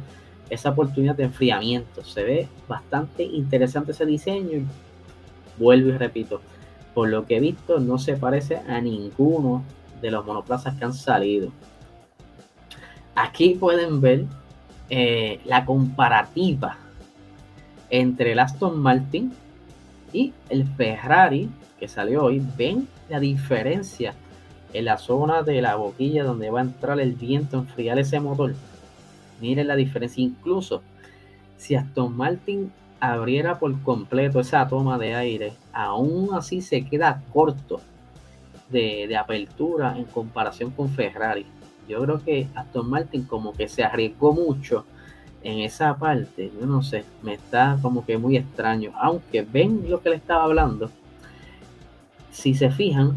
esa 0.50 0.72
oportunidad 0.72 1.16
de 1.16 1.26
enfriamiento. 1.26 2.04
Se 2.04 2.24
ve 2.24 2.48
bastante 2.68 3.24
interesante 3.24 3.92
ese 3.92 4.06
diseño. 4.06 4.66
Vuelvo 5.58 5.90
y 5.90 5.98
repito, 5.98 6.42
por 6.94 7.10
lo 7.10 7.26
que 7.26 7.38
he 7.38 7.40
visto, 7.40 7.80
no 7.80 7.98
se 8.00 8.16
parece 8.16 8.58
a 8.58 8.82
ninguno 8.82 9.64
de 10.02 10.12
los 10.12 10.26
monoplazas 10.26 10.76
que 10.76 10.86
han 10.86 10.94
salido. 10.94 11.52
Aquí 13.16 13.56
pueden 13.56 14.02
ver 14.02 14.26
eh, 14.90 15.40
la 15.46 15.66
comparativa 15.66 16.78
entre 17.90 18.32
el 18.32 18.40
Aston 18.40 18.80
Martin 18.80 19.34
y 20.12 20.34
el 20.50 20.68
Ferrari 20.68 21.50
que 21.80 21.88
salió 21.88 22.24
hoy. 22.24 22.42
Ven 22.58 22.88
la 23.10 23.20
diferencia 23.20 24.16
en 24.74 24.86
la 24.86 24.98
zona 24.98 25.44
de 25.44 25.62
la 25.62 25.76
boquilla 25.76 26.24
donde 26.24 26.50
va 26.50 26.60
a 26.60 26.64
entrar 26.64 27.00
el 27.00 27.14
viento, 27.14 27.58
enfriar 27.58 28.00
ese 28.00 28.20
motor. 28.20 28.56
Miren 29.40 29.68
la 29.68 29.76
diferencia. 29.76 30.24
Incluso 30.24 30.82
si 31.58 31.76
Aston 31.76 32.16
Martin 32.16 32.72
abriera 33.00 33.60
por 33.60 33.80
completo 33.82 34.40
esa 34.40 34.68
toma 34.68 34.98
de 34.98 35.14
aire, 35.14 35.54
aún 35.72 36.30
así 36.34 36.62
se 36.62 36.86
queda 36.86 37.22
corto 37.32 37.82
de, 38.74 39.16
apertura 39.16 39.98
en 39.98 40.04
comparación 40.06 40.72
con 40.72 40.90
Ferrari. 40.90 41.46
Yo 41.88 42.02
creo 42.02 42.24
que 42.24 42.48
Aston 42.56 42.90
Martin 42.90 43.24
como 43.24 43.54
que 43.54 43.68
se 43.70 43.84
arriesgó 43.84 44.34
mucho 44.34 44.86
en 45.44 45.60
esa 45.60 45.96
parte. 45.96 46.52
Yo 46.60 46.66
no 46.66 46.82
sé, 46.82 47.06
me 47.22 47.36
está 47.36 47.78
como 47.82 48.06
que 48.06 48.18
muy 48.18 48.36
extraño. 48.38 48.92
Aunque 49.00 49.44
ven 49.44 49.90
lo 49.90 50.02
que 50.02 50.10
le 50.10 50.16
estaba 50.16 50.44
hablando. 50.44 50.90
Si 52.32 52.56
se 52.56 52.72
fijan, 52.72 53.16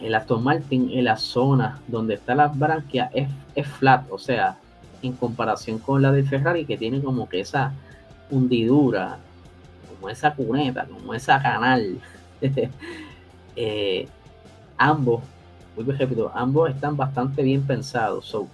el 0.00 0.14
Aston 0.14 0.42
Martin 0.42 0.90
en 0.92 1.04
la 1.04 1.16
zona 1.16 1.80
donde 1.86 2.14
está 2.14 2.34
la 2.34 2.48
branquia 2.48 3.10
es, 3.14 3.28
flat, 3.66 4.06
o 4.10 4.18
sea, 4.18 4.56
en 5.02 5.12
comparación 5.12 5.78
con 5.78 6.02
la 6.02 6.10
del 6.10 6.26
Ferrari 6.26 6.64
que 6.64 6.76
tiene 6.76 7.00
como 7.02 7.28
que 7.28 7.40
esa 7.40 7.72
hundidura, 8.30 9.18
como 9.88 10.08
esa 10.08 10.34
cuneta, 10.34 10.86
como 10.86 11.14
esa 11.14 11.40
canal. 11.40 11.98
eh, 13.56 14.08
ambos, 14.78 15.22
muy 15.76 15.84
repito, 15.84 16.30
ambos 16.34 16.70
están 16.70 16.96
bastante 16.96 17.42
bien 17.42 17.62
pensados. 17.62 18.26
So, 18.26 18.48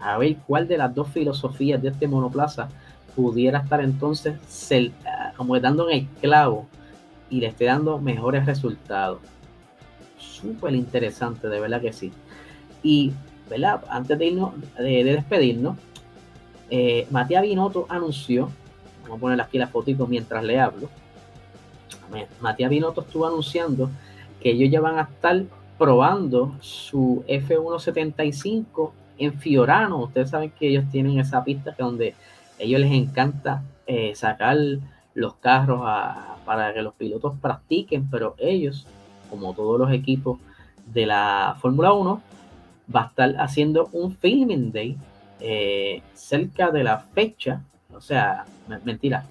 a 0.00 0.18
ver 0.18 0.36
cuál 0.46 0.68
de 0.68 0.78
las 0.78 0.94
dos 0.94 1.08
filosofías 1.08 1.82
de 1.82 1.88
este 1.88 2.06
monoplaza 2.06 2.68
pudiera 3.16 3.58
estar 3.58 3.80
entonces 3.80 4.34
ah, 5.04 5.32
como 5.36 5.58
dando 5.58 5.90
en 5.90 5.98
el 5.98 6.06
clavo 6.20 6.66
y 7.30 7.40
le 7.40 7.48
esté 7.48 7.64
dando 7.64 7.98
mejores 7.98 8.46
resultados. 8.46 9.18
Súper 10.18 10.74
interesante, 10.74 11.48
de 11.48 11.60
verdad 11.60 11.80
que 11.80 11.92
sí. 11.92 12.12
Y, 12.82 13.12
¿verdad? 13.50 13.82
Antes 13.90 14.18
de 14.18 14.26
irnos, 14.26 14.52
de, 14.78 15.04
despedirnos, 15.04 15.76
eh, 16.70 17.06
Matías 17.10 17.42
Binotto 17.42 17.86
anunció, 17.88 18.50
vamos 19.02 19.18
a 19.18 19.20
poner 19.20 19.40
aquí 19.40 19.58
la 19.58 19.66
fotito 19.66 20.06
mientras 20.06 20.44
le 20.44 20.60
hablo. 20.60 20.88
Matías 22.40 22.70
Binotto 22.70 23.02
estuvo 23.02 23.26
anunciando 23.26 23.90
que 24.40 24.52
ellos 24.52 24.70
ya 24.70 24.80
van 24.80 24.98
a 24.98 25.02
estar 25.02 25.42
probando 25.78 26.56
su 26.60 27.24
F175 27.28 28.90
en 29.18 29.38
Fiorano. 29.38 29.98
Ustedes 29.98 30.30
saben 30.30 30.50
que 30.50 30.68
ellos 30.68 30.84
tienen 30.90 31.18
esa 31.18 31.44
pista 31.44 31.74
que 31.74 31.82
donde 31.82 32.14
ellos 32.58 32.80
les 32.80 32.92
encanta 32.92 33.62
eh, 33.86 34.14
sacar 34.14 34.56
los 35.14 35.34
carros 35.36 35.80
para 36.44 36.74
que 36.74 36.82
los 36.82 36.94
pilotos 36.94 37.34
practiquen, 37.40 38.08
pero 38.10 38.34
ellos, 38.38 38.86
como 39.30 39.54
todos 39.54 39.78
los 39.78 39.92
equipos 39.92 40.38
de 40.86 41.06
la 41.06 41.56
Fórmula 41.60 41.92
1, 41.92 42.22
va 42.94 43.02
a 43.02 43.06
estar 43.06 43.34
haciendo 43.38 43.88
un 43.92 44.14
filming 44.16 44.72
day 44.72 44.96
eh, 45.40 46.02
cerca 46.14 46.70
de 46.70 46.84
la 46.84 46.98
fecha, 46.98 47.62
o 47.94 48.00
sea, 48.00 48.44
mentira, 48.84 49.26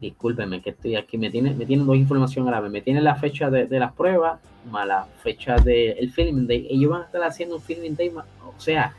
discúlpenme 0.00 0.62
que 0.62 0.70
estoy 0.70 0.96
aquí, 0.96 1.18
me 1.18 1.30
tienen, 1.30 1.58
me 1.58 1.66
tienen 1.66 1.86
dos 1.86 1.96
información 1.96 2.46
grave, 2.46 2.68
me 2.68 2.80
tienen 2.80 3.04
la 3.04 3.16
fecha 3.16 3.50
de, 3.50 3.66
las 3.78 3.92
pruebas, 3.92 4.40
más 4.70 4.86
la 4.86 5.06
fecha 5.22 5.56
del 5.56 6.10
filming 6.10 6.46
day, 6.46 6.66
ellos 6.70 6.90
van 6.90 7.02
a 7.02 7.04
estar 7.06 7.22
haciendo 7.22 7.56
un 7.56 7.62
filming 7.62 7.96
day, 7.96 8.10
o 8.10 8.60
sea, 8.60 8.94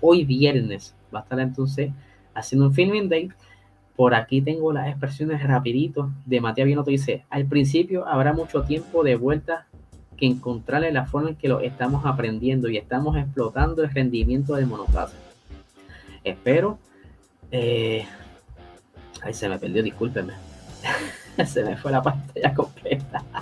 hoy 0.00 0.24
viernes 0.24 0.94
va 1.14 1.20
a 1.20 1.22
estar 1.22 1.40
entonces 1.40 1.90
haciendo 2.34 2.68
un 2.68 2.74
filming 2.74 3.08
day, 3.08 3.30
por 3.96 4.14
aquí 4.14 4.40
tengo 4.40 4.72
las 4.72 4.88
expresiones 4.88 5.42
rapidito 5.42 6.10
de 6.24 6.40
Matías 6.40 6.66
Binotto, 6.66 6.90
dice, 6.90 7.24
al 7.30 7.46
principio 7.46 8.06
habrá 8.06 8.32
mucho 8.32 8.62
tiempo 8.62 9.02
de 9.04 9.16
vuelta 9.16 9.66
que 10.16 10.26
encontrarle 10.26 10.92
la 10.92 11.06
forma 11.06 11.30
en 11.30 11.36
que 11.36 11.48
lo 11.48 11.60
estamos 11.60 12.06
aprendiendo 12.06 12.68
y 12.68 12.76
estamos 12.76 13.16
explotando 13.16 13.82
el 13.82 13.90
rendimiento 13.90 14.54
del 14.54 14.66
monoplaza. 14.66 15.16
Espero 16.22 16.78
eh, 17.50 18.06
Ay, 19.24 19.32
se 19.34 19.48
me 19.48 19.58
perdió, 19.58 19.82
discúlpeme. 19.82 20.34
se 21.46 21.64
me 21.64 21.76
fue 21.76 21.90
la 21.92 22.02
pantalla 22.02 22.54
completa. 22.54 23.22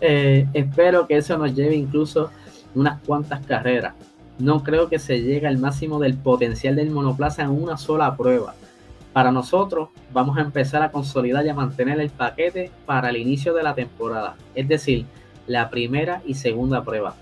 Eh, 0.00 0.46
espero 0.52 1.08
que 1.08 1.16
eso 1.16 1.36
nos 1.36 1.52
lleve 1.56 1.74
incluso 1.74 2.30
unas 2.76 3.00
cuantas 3.00 3.44
carreras. 3.44 3.94
No 4.38 4.62
creo 4.62 4.88
que 4.88 5.00
se 5.00 5.20
llegue 5.20 5.48
al 5.48 5.58
máximo 5.58 5.98
del 5.98 6.14
potencial 6.14 6.76
del 6.76 6.92
monoplaza 6.92 7.42
en 7.42 7.50
una 7.50 7.76
sola 7.76 8.16
prueba. 8.16 8.54
Para 9.12 9.32
nosotros, 9.32 9.88
vamos 10.12 10.38
a 10.38 10.42
empezar 10.42 10.84
a 10.84 10.92
consolidar 10.92 11.44
y 11.44 11.48
a 11.48 11.54
mantener 11.54 11.98
el 11.98 12.10
paquete 12.10 12.70
para 12.86 13.10
el 13.10 13.16
inicio 13.16 13.54
de 13.54 13.64
la 13.64 13.74
temporada, 13.74 14.36
es 14.54 14.68
decir, 14.68 15.04
la 15.48 15.68
primera 15.68 16.22
y 16.24 16.34
segunda 16.34 16.84
prueba. 16.84 17.16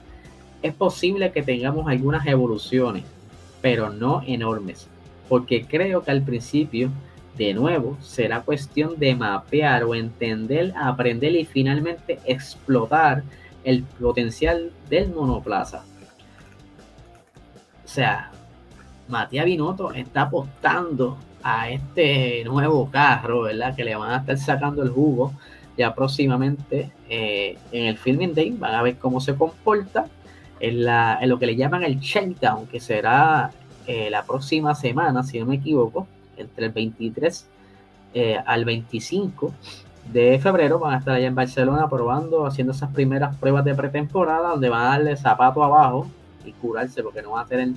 Es 0.61 0.75
posible 0.75 1.33
que 1.33 1.43
tengamos 1.43 1.89
algunas 1.89 2.27
evoluciones, 2.27 3.05
pero 3.63 3.89
no 3.89 4.23
enormes, 4.27 4.87
porque 5.31 5.65
creo 5.65 6.03
que 6.03 6.11
al 6.11 6.21
principio 6.21 6.91
de 7.37 7.55
nuevo, 7.55 7.97
será 8.01 8.41
cuestión 8.41 8.99
de 8.99 9.15
mapear 9.15 9.85
o 9.85 9.95
entender, 9.95 10.73
aprender 10.77 11.35
y 11.35 11.45
finalmente 11.45 12.19
explotar 12.25 13.23
el 13.65 13.83
potencial 13.83 14.73
del 14.89 15.11
monoplaza. 15.11 15.85
O 17.85 17.89
sea, 17.89 18.31
Matías 19.09 19.45
Binotto 19.45 19.93
está 19.93 20.23
apostando 20.23 21.19
a 21.43 21.71
este 21.71 22.43
nuevo 22.45 22.91
carro, 22.91 23.43
¿verdad? 23.43 23.75
Que 23.75 23.85
le 23.85 23.95
van 23.95 24.11
a 24.11 24.17
estar 24.19 24.39
sacando 24.39 24.83
el 24.83 24.91
jugo 24.91 25.33
ya 25.77 25.95
próximamente 25.95 26.91
eh, 27.09 27.59
en 27.71 27.87
el 27.87 27.99
Filming 27.99 28.35
Day. 28.35 28.51
Van 28.51 28.75
a 28.75 28.83
ver 28.83 28.97
cómo 28.97 29.21
se 29.21 29.35
comporta 29.35 30.07
en, 30.59 31.29
lo 31.29 31.39
que 31.39 31.47
le 31.47 31.57
llaman 31.57 31.85
el 31.85 32.01
Shakedown, 32.01 32.67
que 32.67 32.81
será 32.81 33.51
eh, 33.87 34.11
la 34.11 34.25
próxima 34.25 34.75
semana, 34.75 35.23
si 35.23 35.39
no 35.39 35.47
me 35.47 35.57
equivoco, 35.57 36.07
entre 36.37 36.67
el 36.67 36.73
23 36.73 37.47
eh, 38.15 38.39
al 38.45 38.65
25 38.65 39.53
de 40.13 40.39
febrero. 40.39 40.79
Van 40.79 40.95
a 40.95 40.99
estar 40.99 41.15
allá 41.15 41.27
en 41.27 41.35
Barcelona 41.35 41.89
probando, 41.89 42.47
haciendo 42.47 42.73
esas 42.73 42.93
primeras 42.93 43.37
pruebas 43.37 43.65
de 43.65 43.75
pretemporada, 43.75 44.51
donde 44.51 44.69
van 44.69 44.83
a 44.83 44.89
darle 44.91 45.17
zapato 45.17 45.63
abajo 45.63 46.07
y 46.45 46.53
curarse, 46.53 47.03
porque 47.03 47.23
no 47.23 47.33
van 47.33 47.45
a 47.45 47.49
tener 47.49 47.69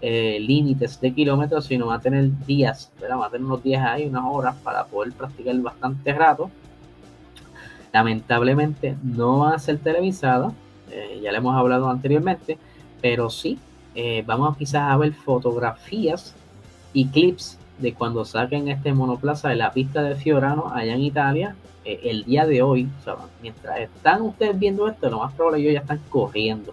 eh, 0.00 0.38
límites 0.40 1.00
de 1.00 1.14
kilómetros, 1.14 1.66
sino 1.66 1.86
va 1.86 1.94
a 1.94 2.00
tener 2.00 2.30
días, 2.44 2.92
¿verdad? 3.00 3.18
va 3.18 3.26
a 3.26 3.30
tener 3.30 3.46
unos 3.46 3.62
días 3.62 3.84
ahí, 3.86 4.06
unas 4.06 4.24
horas 4.26 4.56
para 4.62 4.84
poder 4.84 5.12
practicar 5.12 5.56
bastante 5.56 6.12
rato. 6.12 6.50
Lamentablemente 7.92 8.96
no 9.02 9.38
va 9.38 9.54
a 9.54 9.58
ser 9.58 9.78
televisada, 9.78 10.52
eh, 10.90 11.20
ya 11.22 11.30
le 11.30 11.38
hemos 11.38 11.56
hablado 11.56 11.88
anteriormente, 11.88 12.58
pero 13.00 13.30
sí 13.30 13.58
eh, 13.94 14.24
vamos 14.26 14.56
quizás 14.56 14.90
a 14.90 14.96
ver 14.96 15.12
fotografías 15.12 16.34
y 16.92 17.06
clips 17.08 17.58
de 17.78 17.94
cuando 17.94 18.24
saquen 18.24 18.68
este 18.68 18.92
monoplaza 18.92 19.48
de 19.48 19.56
la 19.56 19.72
pista 19.72 20.02
de 20.02 20.14
Fiorano 20.14 20.72
allá 20.72 20.94
en 20.94 21.02
Italia 21.02 21.56
el 21.84 22.24
día 22.24 22.46
de 22.46 22.62
hoy. 22.62 22.88
mientras 23.42 23.78
están 23.78 24.22
ustedes 24.22 24.58
viendo 24.58 24.88
esto, 24.88 25.10
lo 25.10 25.18
más 25.18 25.34
probable 25.34 25.62
que 25.62 25.72
ya 25.72 25.80
están 25.80 26.00
corriendo 26.08 26.72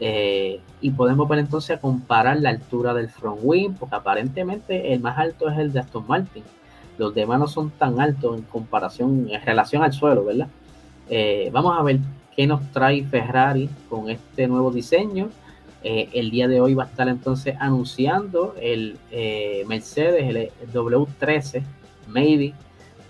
eh, 0.00 0.60
y 0.80 0.90
podemos 0.90 1.28
ver 1.28 1.38
entonces 1.38 1.78
comparar 1.78 2.38
la 2.40 2.50
altura 2.50 2.94
del 2.94 3.08
front 3.08 3.40
wing, 3.42 3.74
porque 3.74 3.94
aparentemente 3.94 4.92
el 4.92 5.00
más 5.00 5.18
alto 5.18 5.48
es 5.48 5.58
el 5.58 5.72
de 5.72 5.80
Aston 5.80 6.04
Martin. 6.06 6.42
Los 6.98 7.14
demás 7.14 7.38
no 7.38 7.46
son 7.46 7.70
tan 7.70 8.00
altos 8.00 8.36
en 8.36 8.42
comparación, 8.44 9.28
en 9.30 9.40
relación 9.42 9.82
al 9.82 9.92
suelo, 9.92 10.24
¿verdad? 10.24 10.48
Eh, 11.08 11.50
vamos 11.52 11.78
a 11.78 11.82
ver 11.82 11.98
qué 12.36 12.46
nos 12.46 12.70
trae 12.72 13.04
Ferrari 13.04 13.68
con 13.88 14.10
este 14.10 14.46
nuevo 14.46 14.70
diseño. 14.70 15.28
Eh, 15.84 16.08
el 16.14 16.30
día 16.30 16.48
de 16.48 16.60
hoy 16.60 16.74
va 16.74 16.84
a 16.84 16.86
estar 16.86 17.08
entonces 17.08 17.54
anunciando 17.60 18.56
el 18.60 18.98
Mercedes, 19.68 20.50
el 20.62 20.72
W13, 20.72 21.62
maybe. 22.08 22.54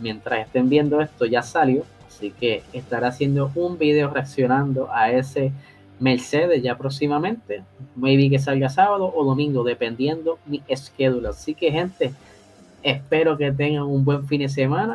Mientras 0.00 0.46
estén 0.46 0.68
viendo 0.68 1.00
esto 1.00 1.24
ya 1.24 1.42
salió, 1.42 1.84
así 2.06 2.32
que 2.32 2.62
estará 2.72 3.08
haciendo 3.08 3.50
un 3.54 3.78
video 3.78 4.10
reaccionando 4.10 4.92
a 4.92 5.10
ese 5.12 5.52
Mercedes 6.00 6.62
ya 6.62 6.76
próximamente, 6.76 7.62
maybe 7.94 8.28
que 8.28 8.40
salga 8.40 8.68
sábado 8.68 9.12
o 9.14 9.24
domingo, 9.24 9.62
dependiendo 9.62 10.40
mi 10.44 10.60
schedule. 10.74 11.28
Así 11.28 11.54
que 11.54 11.70
gente, 11.70 12.12
espero 12.82 13.38
que 13.38 13.52
tengan 13.52 13.84
un 13.84 14.04
buen 14.04 14.26
fin 14.26 14.40
de 14.40 14.48
semana 14.48 14.92